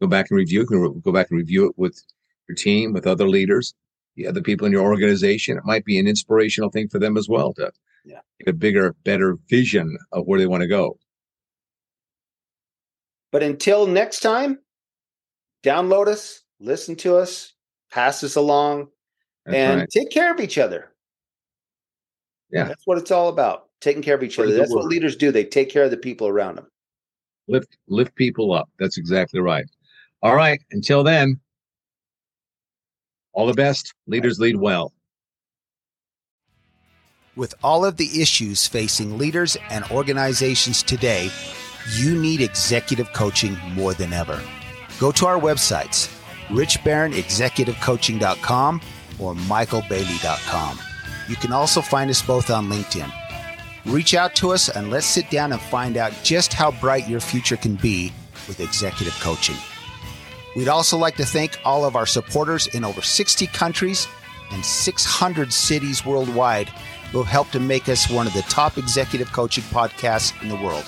Go 0.00 0.08
back 0.08 0.26
and 0.30 0.36
review. 0.36 0.62
it. 0.62 1.02
go 1.02 1.12
back 1.12 1.30
and 1.30 1.38
review 1.38 1.66
it 1.68 1.74
with 1.76 2.02
your 2.48 2.56
team, 2.56 2.92
with 2.92 3.06
other 3.06 3.28
leaders 3.28 3.74
the 4.16 4.26
other 4.26 4.40
people 4.40 4.66
in 4.66 4.72
your 4.72 4.84
organization. 4.84 5.56
It 5.56 5.64
might 5.64 5.84
be 5.84 5.98
an 5.98 6.06
inspirational 6.06 6.70
thing 6.70 6.88
for 6.88 6.98
them 6.98 7.16
as 7.16 7.28
well 7.28 7.52
to 7.54 7.72
yeah. 8.04 8.20
get 8.38 8.48
a 8.48 8.56
bigger, 8.56 8.94
better 9.04 9.38
vision 9.48 9.98
of 10.12 10.26
where 10.26 10.38
they 10.38 10.46
want 10.46 10.62
to 10.62 10.68
go. 10.68 10.98
But 13.32 13.42
until 13.42 13.86
next 13.86 14.20
time, 14.20 14.60
download 15.64 16.06
us, 16.06 16.42
listen 16.60 16.94
to 16.96 17.16
us, 17.16 17.54
pass 17.90 18.22
us 18.22 18.36
along, 18.36 18.88
That's 19.44 19.56
and 19.56 19.80
right. 19.80 19.90
take 19.90 20.10
care 20.10 20.32
of 20.32 20.40
each 20.40 20.58
other. 20.58 20.92
Yeah. 22.50 22.64
That's 22.64 22.86
what 22.86 22.98
it's 22.98 23.10
all 23.10 23.28
about. 23.28 23.68
Taking 23.80 24.02
care 24.02 24.14
of 24.14 24.22
each 24.22 24.38
other. 24.38 24.52
That's 24.52 24.72
what 24.72 24.84
leaders 24.84 25.16
do. 25.16 25.32
They 25.32 25.44
take 25.44 25.68
care 25.68 25.82
of 25.82 25.90
the 25.90 25.96
people 25.96 26.28
around 26.28 26.56
them. 26.56 26.66
Lift 27.48 27.76
lift 27.88 28.14
people 28.14 28.52
up. 28.52 28.70
That's 28.78 28.96
exactly 28.96 29.40
right. 29.40 29.66
All 30.22 30.34
right. 30.34 30.62
Until 30.70 31.02
then, 31.02 31.38
all 33.34 33.46
the 33.46 33.54
best. 33.54 33.92
Leaders 34.06 34.40
lead 34.40 34.56
well. 34.56 34.92
With 37.36 37.54
all 37.64 37.84
of 37.84 37.96
the 37.96 38.22
issues 38.22 38.64
facing 38.66 39.18
leaders 39.18 39.56
and 39.68 39.84
organizations 39.90 40.84
today, 40.84 41.30
you 41.96 42.18
need 42.18 42.40
executive 42.40 43.12
coaching 43.12 43.58
more 43.72 43.92
than 43.92 44.12
ever. 44.12 44.40
Go 45.00 45.10
to 45.12 45.26
our 45.26 45.40
websites, 45.40 46.08
richbaronexecutivecoaching.com 46.48 48.80
or 49.18 49.34
maikelbailey.com. 49.34 50.78
You 51.28 51.36
can 51.36 51.52
also 51.52 51.80
find 51.80 52.10
us 52.10 52.20
both 52.22 52.50
on 52.50 52.68
LinkedIn. 52.68 53.10
Reach 53.86 54.14
out 54.14 54.34
to 54.36 54.52
us 54.52 54.68
and 54.68 54.90
let's 54.90 55.06
sit 55.06 55.28
down 55.30 55.50
and 55.52 55.60
find 55.60 55.96
out 55.96 56.12
just 56.22 56.52
how 56.52 56.70
bright 56.70 57.08
your 57.08 57.20
future 57.20 57.56
can 57.56 57.74
be 57.76 58.12
with 58.46 58.60
executive 58.60 59.18
coaching. 59.20 59.56
We'd 60.56 60.68
also 60.68 60.96
like 60.96 61.16
to 61.16 61.24
thank 61.24 61.58
all 61.64 61.84
of 61.84 61.96
our 61.96 62.06
supporters 62.06 62.68
in 62.68 62.84
over 62.84 63.02
60 63.02 63.46
countries 63.48 64.06
and 64.52 64.64
600 64.64 65.52
cities 65.52 66.06
worldwide 66.06 66.68
who 67.10 67.18
have 67.18 67.26
helped 67.26 67.52
to 67.52 67.60
make 67.60 67.88
us 67.88 68.08
one 68.08 68.26
of 68.26 68.32
the 68.34 68.42
top 68.42 68.78
executive 68.78 69.32
coaching 69.32 69.64
podcasts 69.64 70.40
in 70.42 70.48
the 70.48 70.56
world. 70.56 70.84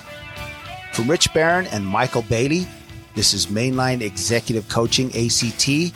From 0.92 1.10
Rich 1.10 1.32
Baron 1.34 1.66
and 1.66 1.84
Maikel 1.84 2.28
Bailey, 2.28 2.66
this 3.14 3.34
is 3.34 3.46
Mainline 3.46 4.02
Executive 4.02 4.68
Coaching 4.68 5.08
ACT. 5.08 5.94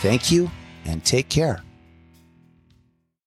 Thank 0.00 0.30
you 0.30 0.50
and 0.84 1.04
take 1.04 1.28
care. 1.28 1.62